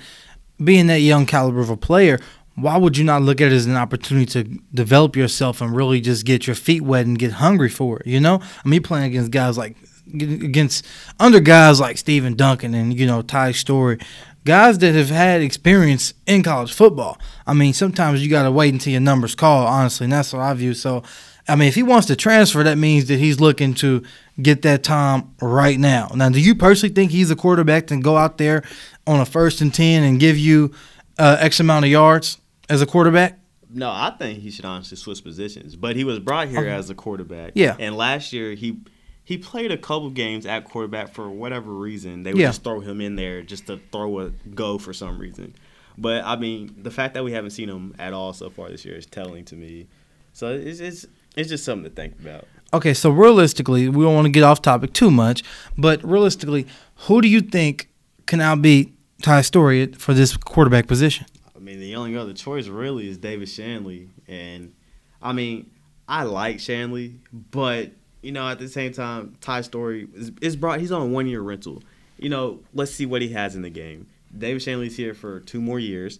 being 0.63 0.87
that 0.87 0.99
young 0.99 1.25
caliber 1.25 1.61
of 1.61 1.69
a 1.69 1.77
player, 1.77 2.19
why 2.55 2.77
would 2.77 2.97
you 2.97 3.03
not 3.03 3.21
look 3.21 3.41
at 3.41 3.51
it 3.51 3.55
as 3.55 3.65
an 3.65 3.75
opportunity 3.75 4.25
to 4.25 4.43
develop 4.73 5.15
yourself 5.15 5.61
and 5.61 5.75
really 5.75 5.99
just 5.99 6.25
get 6.25 6.47
your 6.47 6.55
feet 6.55 6.81
wet 6.81 7.05
and 7.05 7.19
get 7.19 7.33
hungry 7.33 7.69
for 7.69 7.99
it? 7.99 8.07
You 8.07 8.19
know, 8.19 8.41
I 8.63 8.67
mean, 8.67 8.81
playing 8.81 9.05
against 9.05 9.31
guys 9.31 9.57
like 9.57 9.75
against 10.13 10.85
under 11.19 11.39
guys 11.39 11.79
like 11.79 11.97
Stephen 11.97 12.35
Duncan 12.35 12.73
and 12.73 12.97
you 12.97 13.05
know 13.05 13.21
Ty 13.21 13.51
Storey, 13.51 13.99
guys 14.45 14.77
that 14.77 14.95
have 14.95 15.09
had 15.09 15.41
experience 15.41 16.13
in 16.25 16.43
college 16.43 16.71
football. 16.71 17.17
I 17.45 17.53
mean, 17.53 17.73
sometimes 17.73 18.23
you 18.23 18.29
got 18.29 18.43
to 18.43 18.51
wait 18.51 18.73
until 18.73 18.91
your 18.91 19.01
numbers 19.01 19.35
call, 19.35 19.67
honestly, 19.67 20.05
and 20.05 20.13
that's 20.13 20.31
what 20.31 20.41
I 20.41 20.53
view. 20.53 20.73
So, 20.73 21.03
I 21.47 21.55
mean, 21.55 21.67
if 21.67 21.75
he 21.75 21.83
wants 21.83 22.07
to 22.07 22.15
transfer, 22.15 22.63
that 22.63 22.77
means 22.77 23.07
that 23.07 23.19
he's 23.19 23.39
looking 23.39 23.73
to 23.75 24.03
get 24.41 24.63
that 24.63 24.83
time 24.83 25.35
right 25.41 25.79
now. 25.79 26.09
Now, 26.15 26.29
do 26.29 26.39
you 26.39 26.55
personally 26.55 26.93
think 26.93 27.11
he's 27.11 27.29
a 27.29 27.35
quarterback 27.35 27.87
to 27.87 27.97
go 27.99 28.17
out 28.17 28.37
there 28.37 28.63
on 29.05 29.19
a 29.19 29.25
first 29.25 29.61
and 29.61 29.73
ten 29.73 30.03
and 30.03 30.19
give 30.19 30.37
you 30.37 30.73
uh, 31.19 31.37
X 31.39 31.59
amount 31.59 31.85
of 31.85 31.91
yards? 31.91 32.39
as 32.69 32.81
a 32.81 32.85
quarterback? 32.85 33.39
No, 33.69 33.89
I 33.89 34.13
think 34.17 34.39
he 34.39 34.51
should 34.51 34.65
honestly 34.65 34.97
switch 34.97 35.23
positions. 35.23 35.75
But 35.75 35.95
he 35.95 36.03
was 36.03 36.19
brought 36.19 36.47
here 36.47 36.61
okay. 36.61 36.69
as 36.69 36.89
a 36.89 36.95
quarterback. 36.95 37.53
Yeah. 37.55 37.75
And 37.79 37.95
last 37.95 38.31
year 38.31 38.53
he 38.53 38.79
he 39.23 39.37
played 39.37 39.71
a 39.71 39.77
couple 39.77 40.09
games 40.11 40.45
at 40.45 40.65
quarterback 40.65 41.13
for 41.13 41.29
whatever 41.29 41.73
reason. 41.73 42.23
They 42.23 42.31
would 42.31 42.41
yeah. 42.41 42.49
just 42.49 42.63
throw 42.63 42.79
him 42.79 43.01
in 43.01 43.15
there 43.15 43.41
just 43.41 43.67
to 43.67 43.79
throw 43.91 44.19
a 44.19 44.29
go 44.53 44.77
for 44.77 44.93
some 44.93 45.17
reason. 45.17 45.55
But 45.97 46.23
I 46.23 46.35
mean, 46.35 46.75
the 46.77 46.91
fact 46.91 47.15
that 47.15 47.23
we 47.23 47.31
haven't 47.31 47.51
seen 47.51 47.69
him 47.69 47.95
at 47.99 48.13
all 48.13 48.33
so 48.33 48.49
far 48.49 48.69
this 48.69 48.85
year 48.85 48.95
is 48.95 49.05
telling 49.05 49.45
to 49.45 49.55
me. 49.55 49.87
So 50.33 50.53
it's 50.53 50.79
it's 50.79 51.05
it's 51.35 51.49
just 51.49 51.63
something 51.63 51.89
to 51.89 51.95
think 51.95 52.19
about. 52.19 52.47
Okay, 52.73 52.93
so 52.93 53.09
realistically, 53.09 53.87
we 53.87 54.03
don't 54.03 54.15
want 54.15 54.25
to 54.25 54.31
get 54.31 54.43
off 54.43 54.61
topic 54.61 54.93
too 54.93 55.11
much, 55.11 55.43
but 55.77 56.03
realistically, 56.03 56.67
who 57.07 57.21
do 57.21 57.27
you 57.27 57.41
think 57.41 57.89
can 58.25 58.39
outbeat 58.39 58.91
Ty 59.21 59.41
Storey 59.41 59.87
for 59.93 60.13
this 60.13 60.35
quarterback 60.35 60.87
position? 60.87 61.25
I 61.55 61.59
mean, 61.59 61.79
the 61.79 61.95
only 61.95 62.17
other 62.17 62.33
choice 62.33 62.67
really 62.67 63.07
is 63.07 63.17
David 63.17 63.47
Shanley, 63.47 64.09
and 64.27 64.73
I 65.21 65.33
mean, 65.33 65.71
I 66.07 66.23
like 66.23 66.59
Shanley, 66.59 67.19
but 67.31 67.91
you 68.21 68.31
know, 68.31 68.47
at 68.49 68.59
the 68.59 68.67
same 68.67 68.91
time, 68.91 69.37
Ty 69.39 69.61
Storey 69.61 70.07
is, 70.13 70.31
is 70.41 70.55
brought. 70.55 70.79
He's 70.79 70.91
on 70.91 71.11
one 71.11 71.27
year 71.27 71.41
rental. 71.41 71.83
You 72.17 72.29
know, 72.29 72.59
let's 72.73 72.91
see 72.91 73.05
what 73.05 73.21
he 73.21 73.29
has 73.29 73.55
in 73.55 73.61
the 73.61 73.69
game. 73.69 74.07
David 74.35 74.61
Shanley's 74.61 74.97
here 74.97 75.13
for 75.13 75.39
two 75.39 75.61
more 75.61 75.79
years. 75.79 76.19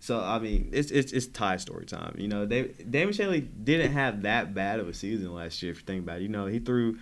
So 0.00 0.18
I 0.18 0.38
mean, 0.38 0.70
it's 0.72 0.90
it's 0.90 1.12
it's 1.12 1.26
Ty 1.26 1.58
story 1.58 1.84
time. 1.84 2.16
You 2.18 2.26
know, 2.26 2.46
David, 2.46 2.90
David 2.90 3.14
Shanley 3.14 3.40
didn't 3.40 3.92
have 3.92 4.22
that 4.22 4.54
bad 4.54 4.80
of 4.80 4.88
a 4.88 4.94
season 4.94 5.32
last 5.34 5.62
year. 5.62 5.72
If 5.72 5.80
you 5.80 5.84
think 5.84 6.02
about 6.02 6.18
it, 6.18 6.22
you 6.22 6.28
know, 6.28 6.46
he 6.46 6.58
threw 6.58 6.98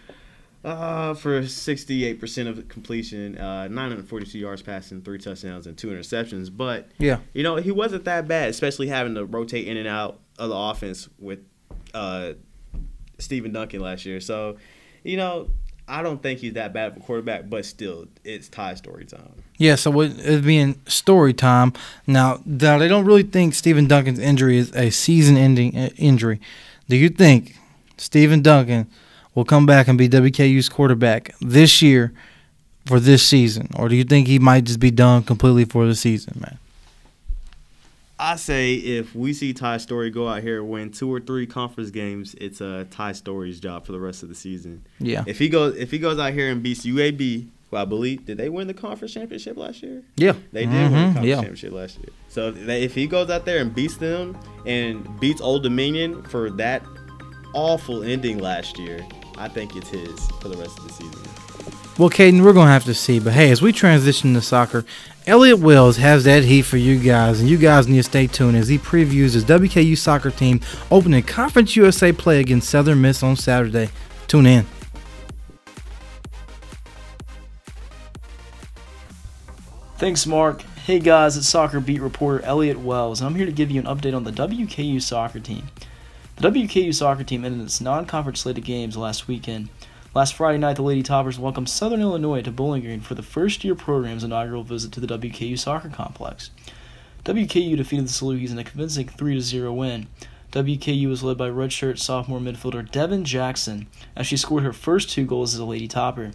uh, 0.64 1.14
for 1.14 1.40
68% 1.42 2.48
of 2.48 2.68
completion, 2.68 3.38
uh, 3.38 3.68
942 3.68 4.38
yards 4.38 4.62
passing, 4.62 5.02
three 5.02 5.18
touchdowns, 5.18 5.68
and 5.68 5.78
two 5.78 5.88
interceptions. 5.88 6.54
But, 6.54 6.88
yeah, 6.98 7.18
you 7.32 7.44
know, 7.44 7.56
he 7.56 7.70
wasn't 7.70 8.04
that 8.06 8.26
bad, 8.26 8.50
especially 8.50 8.88
having 8.88 9.14
to 9.14 9.24
rotate 9.24 9.68
in 9.68 9.76
and 9.76 9.86
out 9.86 10.18
of 10.36 10.48
the 10.50 10.56
offense 10.56 11.08
with 11.18 11.38
uh, 11.94 12.32
Stephen 13.18 13.52
Duncan 13.52 13.80
last 13.80 14.04
year. 14.04 14.20
So, 14.20 14.56
you 15.04 15.16
know, 15.16 15.50
I 15.88 16.02
don't 16.02 16.22
think 16.22 16.40
he's 16.40 16.52
that 16.54 16.72
bad 16.72 16.92
of 16.92 16.96
a 16.98 17.00
quarterback, 17.00 17.48
but 17.48 17.64
still, 17.64 18.06
it's 18.24 18.48
Ty 18.48 18.74
story 18.74 19.06
time. 19.06 19.32
Yeah, 19.56 19.74
so 19.74 20.00
it 20.00 20.44
being 20.44 20.80
story 20.86 21.32
time. 21.32 21.72
Now, 22.06 22.40
now, 22.44 22.78
they 22.78 22.88
don't 22.88 23.04
really 23.04 23.22
think 23.22 23.54
Stephen 23.54 23.86
Duncan's 23.86 24.18
injury 24.18 24.58
is 24.58 24.74
a 24.74 24.90
season 24.90 25.36
ending 25.36 25.76
uh, 25.76 25.90
injury. 25.96 26.40
Do 26.88 26.96
you 26.96 27.08
think 27.08 27.56
Stephen 27.96 28.42
Duncan– 28.42 28.86
will 29.38 29.44
come 29.44 29.66
back 29.66 29.86
and 29.86 29.96
be 29.96 30.08
WKU's 30.08 30.68
quarterback 30.68 31.32
this 31.40 31.80
year 31.80 32.12
for 32.86 32.98
this 32.98 33.22
season? 33.22 33.70
Or 33.76 33.88
do 33.88 33.94
you 33.94 34.02
think 34.02 34.26
he 34.26 34.40
might 34.40 34.64
just 34.64 34.80
be 34.80 34.90
done 34.90 35.22
completely 35.22 35.64
for 35.64 35.86
the 35.86 35.94
season, 35.94 36.38
man? 36.40 36.58
I 38.20 38.36
say 38.36 38.74
if 38.74 39.14
we 39.14 39.32
see 39.32 39.52
Ty 39.52 39.76
Storey 39.78 40.10
go 40.10 40.28
out 40.28 40.42
here 40.42 40.62
win 40.64 40.90
two 40.90 41.12
or 41.12 41.20
three 41.20 41.46
conference 41.46 41.90
games, 41.90 42.34
it's 42.40 42.60
a 42.60 42.80
uh, 42.80 42.84
Ty 42.90 43.12
Storey's 43.12 43.60
job 43.60 43.86
for 43.86 43.92
the 43.92 44.00
rest 44.00 44.22
of 44.22 44.28
the 44.28 44.34
season. 44.34 44.84
Yeah. 44.98 45.24
If 45.26 45.38
he 45.38 45.48
goes 45.48 45.76
if 45.76 45.90
he 45.90 45.98
goes 45.98 46.18
out 46.18 46.32
here 46.32 46.50
and 46.50 46.62
beats 46.62 46.84
UAB, 46.84 47.48
who 47.70 47.76
I 47.76 47.84
believe 47.84 48.26
did 48.26 48.38
they 48.38 48.48
win 48.48 48.66
the 48.66 48.74
conference 48.74 49.14
championship 49.14 49.56
last 49.56 49.82
year? 49.82 50.02
Yeah. 50.16 50.34
They 50.52 50.66
did 50.66 50.70
mm-hmm. 50.70 50.82
win 50.82 50.90
the 50.92 50.96
mm-hmm. 50.96 51.04
conference 51.04 51.26
yeah. 51.26 51.34
championship 51.36 51.72
last 51.72 51.98
year. 51.98 52.08
So 52.28 52.54
if 52.56 52.94
he 52.94 53.06
goes 53.06 53.30
out 53.30 53.44
there 53.44 53.58
and 53.58 53.74
beats 53.74 53.96
them 53.96 54.38
and 54.66 55.20
beats 55.20 55.40
Old 55.40 55.62
Dominion 55.62 56.22
for 56.24 56.50
that 56.52 56.82
awful 57.54 58.02
ending 58.02 58.38
last 58.38 58.78
year, 58.78 59.06
I 59.36 59.48
think 59.48 59.76
it's 59.76 59.90
his 59.90 60.28
for 60.40 60.48
the 60.48 60.56
rest 60.56 60.76
of 60.78 60.88
the 60.88 60.92
season. 60.92 61.37
Well, 61.98 62.10
Caden, 62.10 62.44
we're 62.44 62.52
gonna 62.52 62.70
have 62.70 62.84
to 62.84 62.94
see. 62.94 63.18
But 63.18 63.32
hey, 63.32 63.50
as 63.50 63.60
we 63.60 63.72
transition 63.72 64.32
to 64.34 64.40
soccer, 64.40 64.84
Elliot 65.26 65.58
Wells 65.58 65.96
has 65.96 66.22
that 66.24 66.44
heat 66.44 66.62
for 66.62 66.76
you 66.76 66.96
guys, 66.96 67.40
and 67.40 67.50
you 67.50 67.58
guys 67.58 67.88
need 67.88 67.96
to 67.96 68.02
stay 68.04 68.28
tuned 68.28 68.56
as 68.56 68.68
he 68.68 68.78
previews 68.78 69.34
his 69.34 69.44
WKU 69.44 69.98
soccer 69.98 70.30
team 70.30 70.60
opening 70.92 71.24
Conference 71.24 71.74
USA 71.74 72.12
play 72.12 72.38
against 72.38 72.70
Southern 72.70 73.00
Miss 73.00 73.24
on 73.24 73.34
Saturday. 73.34 73.90
Tune 74.28 74.46
in. 74.46 74.64
Thanks, 79.96 80.24
Mark. 80.24 80.62
Hey 80.86 81.00
guys, 81.00 81.36
it's 81.36 81.48
soccer 81.48 81.80
beat 81.80 82.00
reporter 82.00 82.44
Elliot 82.44 82.78
Wells, 82.78 83.20
and 83.20 83.28
I'm 83.28 83.34
here 83.34 83.44
to 83.44 83.50
give 83.50 83.72
you 83.72 83.80
an 83.80 83.86
update 83.88 84.14
on 84.14 84.22
the 84.22 84.30
WKU 84.30 85.02
soccer 85.02 85.40
team. 85.40 85.66
The 86.36 86.48
WKU 86.48 86.94
soccer 86.94 87.24
team 87.24 87.44
ended 87.44 87.62
its 87.62 87.80
non-conference 87.80 88.38
slate 88.38 88.56
of 88.56 88.62
games 88.62 88.96
last 88.96 89.26
weekend. 89.26 89.68
Last 90.14 90.34
Friday 90.34 90.56
night, 90.56 90.76
the 90.76 90.82
Lady 90.82 91.02
Toppers 91.02 91.38
welcomed 91.38 91.68
Southern 91.68 92.00
Illinois 92.00 92.40
to 92.40 92.50
Bowling 92.50 92.80
Green 92.80 93.00
for 93.00 93.14
the 93.14 93.22
first-year 93.22 93.74
program's 93.74 94.24
inaugural 94.24 94.64
visit 94.64 94.90
to 94.92 95.00
the 95.00 95.18
WKU 95.18 95.58
soccer 95.58 95.90
complex. 95.90 96.50
WKU 97.26 97.76
defeated 97.76 98.06
the 98.06 98.10
Salukis 98.10 98.50
in 98.50 98.58
a 98.58 98.64
convincing 98.64 99.06
3-0 99.06 99.76
win. 99.76 100.06
WKU 100.50 101.08
was 101.10 101.22
led 101.22 101.36
by 101.36 101.50
redshirt 101.50 101.98
sophomore 101.98 102.40
midfielder 102.40 102.90
Devin 102.90 103.26
Jackson 103.26 103.86
as 104.16 104.26
she 104.26 104.38
scored 104.38 104.62
her 104.62 104.72
first 104.72 105.10
two 105.10 105.26
goals 105.26 105.52
as 105.52 105.60
a 105.60 105.64
Lady 105.66 105.86
Topper. 105.86 106.32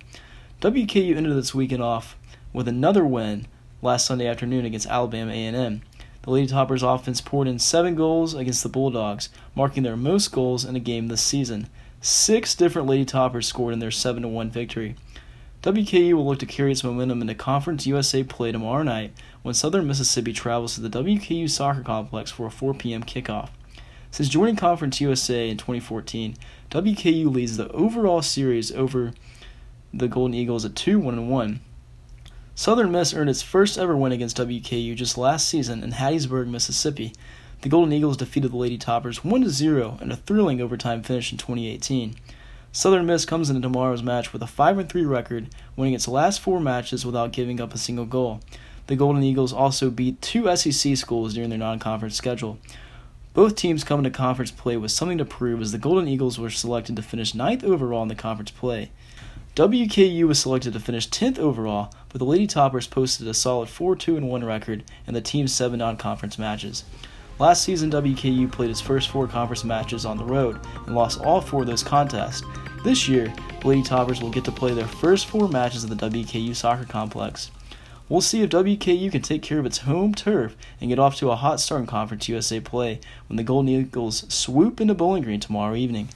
WKU 0.62 1.15
ended 1.15 1.36
its 1.36 1.55
weekend 1.55 1.81
off 1.81 2.15
with 2.53 2.67
another 2.67 3.03
win 3.03 3.47
last 3.81 4.05
Sunday 4.05 4.27
afternoon 4.27 4.65
against 4.65 4.88
Alabama 4.88 5.31
A&M. 5.31 5.81
The 6.21 6.31
Lady 6.31 6.45
Toppers 6.45 6.83
offense 6.83 7.21
poured 7.21 7.47
in 7.47 7.57
seven 7.57 7.95
goals 7.95 8.36
against 8.36 8.62
the 8.62 8.69
Bulldogs, 8.69 9.29
marking 9.55 9.81
their 9.81 9.97
most 9.97 10.31
goals 10.31 10.63
in 10.63 10.75
a 10.75 10.79
game 10.79 11.07
this 11.07 11.23
season. 11.23 11.69
Six 12.05 12.53
different 12.53 12.89
Lady 12.89 13.05
Toppers 13.05 13.47
scored 13.47 13.71
in 13.71 13.79
their 13.79 13.89
7 13.89 14.29
1 14.29 14.51
victory. 14.51 14.97
WKU 15.61 16.11
will 16.15 16.25
look 16.25 16.39
to 16.39 16.45
carry 16.45 16.73
its 16.73 16.83
momentum 16.83 17.21
into 17.21 17.33
Conference 17.33 17.87
USA 17.87 18.23
play 18.23 18.51
tomorrow 18.51 18.83
night 18.83 19.13
when 19.41 19.53
Southern 19.53 19.87
Mississippi 19.87 20.33
travels 20.33 20.75
to 20.75 20.81
the 20.81 20.89
WKU 20.89 21.49
Soccer 21.49 21.81
Complex 21.81 22.29
for 22.29 22.47
a 22.47 22.51
4 22.51 22.73
p.m. 22.73 23.03
kickoff. 23.03 23.51
Since 24.11 24.27
joining 24.27 24.57
Conference 24.57 24.99
USA 24.99 25.49
in 25.49 25.55
2014, 25.55 26.35
WKU 26.71 27.33
leads 27.33 27.55
the 27.55 27.71
overall 27.71 28.21
series 28.21 28.69
over 28.73 29.13
the 29.93 30.09
Golden 30.09 30.33
Eagles 30.33 30.65
at 30.65 30.75
2 30.75 30.99
1 30.99 31.29
1. 31.29 31.59
Southern 32.53 32.91
Miss 32.91 33.13
earned 33.13 33.29
its 33.29 33.41
first 33.41 33.77
ever 33.77 33.95
win 33.95 34.11
against 34.11 34.35
WKU 34.35 34.93
just 34.93 35.17
last 35.17 35.47
season 35.47 35.81
in 35.81 35.93
Hattiesburg, 35.93 36.49
Mississippi. 36.49 37.13
The 37.63 37.69
Golden 37.69 37.93
Eagles 37.93 38.17
defeated 38.17 38.52
the 38.52 38.58
Lady 38.58 38.78
Toppers 38.78 39.23
1 39.23 39.47
0 39.47 39.97
in 40.02 40.12
a 40.12 40.17
thrilling 40.17 40.60
overtime 40.60 41.02
finish 41.02 41.32
in 41.32 41.38
2018. 41.38 42.13
Southern 42.73 43.06
Miss 43.06 43.23
comes 43.23 43.49
into 43.49 43.62
tomorrow's 43.62 44.04
match 44.04 44.34
with 44.34 44.43
a 44.43 44.47
5 44.47 44.89
3 44.89 45.06
record, 45.06 45.47
winning 45.78 45.93
its 45.93 46.10
last 46.10 46.41
four 46.41 46.60
matches 46.60 47.06
without 47.06 47.32
giving 47.32 47.62
up 47.62 47.73
a 47.73 47.78
single 47.78 48.04
goal. 48.04 48.41
The 48.88 48.97
Golden 48.97 49.23
Eagles 49.23 49.54
also 49.54 49.89
beat 49.89 50.21
two 50.21 50.54
SEC 50.58 50.97
schools 50.97 51.36
during 51.36 51.52
their 51.52 51.58
non 51.58 51.80
conference 51.80 52.17
schedule. 52.17 52.60
Both 53.34 53.56
teams 53.56 53.86
come 53.86 53.99
into 54.02 54.10
conference 54.10 54.52
play 54.52 54.76
with 54.76 54.91
something 54.91 55.17
to 55.19 55.23
prove 55.23 55.62
as 55.62 55.71
the 55.71 55.78
Golden 55.78 56.10
Eagles 56.10 56.38
were 56.38 56.49
selected 56.49 56.97
to 56.97 57.02
finish 57.02 57.34
ninth 57.34 57.63
overall 57.63 58.04
in 58.04 58.10
the 58.10 58.13
conference 58.13 58.52
play. 58.52 58.91
WKU 59.56 60.28
was 60.28 60.38
selected 60.38 60.73
to 60.73 60.82
finish 60.82 61.08
10th 61.08 61.39
overall, 61.39 61.93
but 62.10 62.19
the 62.19 62.26
Lady 62.26 62.45
Toppers 62.45 62.88
posted 62.88 63.26
a 63.26 63.34
solid 63.34 63.69
4 63.69 63.95
2 63.95 64.17
1 64.17 64.43
record 64.43 64.84
in 65.08 65.13
the 65.13 65.21
team's 65.21 65.54
seven 65.54 65.80
non 65.80 65.95
conference 65.95 66.38
matches. 66.38 66.84
Last 67.43 67.65
season, 67.65 67.91
WKU 67.91 68.49
played 68.49 68.69
its 68.69 68.79
first 68.79 69.10
four 69.10 69.27
conference 69.27 69.65
matches 69.65 70.06
on 70.06 70.17
the 70.17 70.23
road 70.23 70.62
and 70.86 70.95
lost 70.95 71.19
all 71.19 71.41
four 71.41 71.63
of 71.63 71.67
those 71.67 71.84
contests. 71.84 72.41
This 72.86 73.10
year, 73.10 73.34
Lady 73.65 73.84
Toppers 73.84 74.21
will 74.21 74.29
get 74.29 74.45
to 74.45 74.51
play 74.53 74.73
their 74.73 74.88
first 74.88 75.25
four 75.25 75.49
matches 75.49 75.84
at 75.84 75.89
the 75.89 76.10
WKU 76.10 76.56
soccer 76.56 76.86
complex. 76.86 77.51
We'll 78.08 78.21
see 78.21 78.43
if 78.43 78.49
WKU 78.49 79.12
can 79.12 79.21
take 79.21 79.41
care 79.41 79.60
of 79.60 79.65
its 79.65 79.79
home 79.79 80.15
turf 80.15 80.56
and 80.79 80.88
get 80.89 80.99
off 80.99 81.17
to 81.17 81.32
a 81.32 81.36
hot 81.36 81.60
start 81.60 81.82
in 81.82 81.88
Conference 81.88 82.29
USA 82.29 82.62
play 82.62 83.01
when 83.27 83.36
the 83.36 83.43
Golden 83.43 83.67
Eagles 83.67 84.23
swoop 84.34 84.79
into 84.79 84.93
Bowling 84.93 85.23
Green 85.23 85.41
tomorrow 85.41 85.75
evening. 85.75 86.08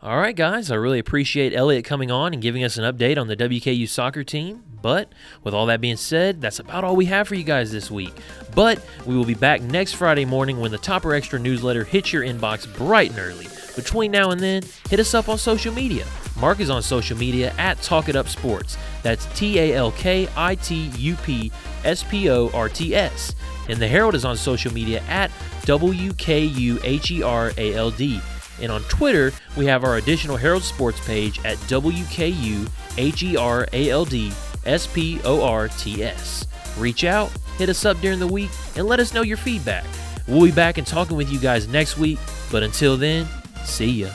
All 0.00 0.16
right, 0.16 0.36
guys, 0.36 0.70
I 0.70 0.76
really 0.76 1.00
appreciate 1.00 1.52
Elliot 1.52 1.84
coming 1.84 2.08
on 2.08 2.32
and 2.32 2.40
giving 2.40 2.62
us 2.62 2.78
an 2.78 2.84
update 2.84 3.18
on 3.18 3.26
the 3.26 3.36
WKU 3.36 3.88
soccer 3.88 4.22
team. 4.22 4.62
But 4.80 5.12
with 5.42 5.54
all 5.54 5.66
that 5.66 5.80
being 5.80 5.96
said, 5.96 6.40
that's 6.40 6.60
about 6.60 6.84
all 6.84 6.94
we 6.94 7.06
have 7.06 7.26
for 7.26 7.34
you 7.34 7.42
guys 7.42 7.72
this 7.72 7.90
week. 7.90 8.12
But 8.54 8.80
we 9.06 9.16
will 9.16 9.24
be 9.24 9.34
back 9.34 9.60
next 9.60 9.94
Friday 9.94 10.24
morning 10.24 10.60
when 10.60 10.70
the 10.70 10.78
Topper 10.78 11.14
Extra 11.14 11.40
newsletter 11.40 11.82
hits 11.82 12.12
your 12.12 12.22
inbox 12.22 12.72
bright 12.76 13.10
and 13.10 13.18
early. 13.18 13.48
Between 13.74 14.12
now 14.12 14.30
and 14.30 14.40
then, 14.40 14.62
hit 14.88 15.00
us 15.00 15.14
up 15.14 15.28
on 15.28 15.36
social 15.36 15.74
media. 15.74 16.06
Mark 16.38 16.60
is 16.60 16.70
on 16.70 16.80
social 16.80 17.18
media 17.18 17.52
at 17.58 17.82
Talk 17.82 18.08
It 18.08 18.14
Up 18.14 18.28
Sports. 18.28 18.78
That's 19.02 19.26
T 19.36 19.58
A 19.58 19.74
L 19.74 19.90
K 19.90 20.28
I 20.36 20.54
T 20.54 20.92
U 20.96 21.16
P 21.16 21.50
S 21.84 22.04
P 22.04 22.30
O 22.30 22.50
R 22.54 22.68
T 22.68 22.94
S. 22.94 23.34
And 23.68 23.80
the 23.80 23.88
Herald 23.88 24.14
is 24.14 24.24
on 24.24 24.36
social 24.36 24.72
media 24.72 25.00
at 25.08 25.32
W 25.62 26.12
K 26.14 26.44
U 26.44 26.78
H 26.84 27.10
E 27.10 27.20
R 27.20 27.50
A 27.58 27.74
L 27.74 27.90
D. 27.90 28.20
And 28.60 28.72
on 28.72 28.82
Twitter, 28.84 29.32
we 29.56 29.66
have 29.66 29.84
our 29.84 29.96
additional 29.96 30.36
Herald 30.36 30.62
Sports 30.62 31.00
page 31.06 31.38
at 31.44 31.56
WKU. 31.58 32.68
Reach 36.76 37.04
out, 37.04 37.30
hit 37.56 37.68
us 37.68 37.84
up 37.84 38.00
during 38.00 38.18
the 38.18 38.26
week, 38.26 38.50
and 38.76 38.86
let 38.86 39.00
us 39.00 39.14
know 39.14 39.22
your 39.22 39.36
feedback. 39.36 39.84
We'll 40.26 40.46
be 40.46 40.52
back 40.52 40.78
and 40.78 40.86
talking 40.86 41.16
with 41.16 41.30
you 41.30 41.38
guys 41.38 41.68
next 41.68 41.98
week, 41.98 42.18
but 42.50 42.62
until 42.62 42.96
then, 42.96 43.26
see 43.64 43.90
ya. 43.90 44.10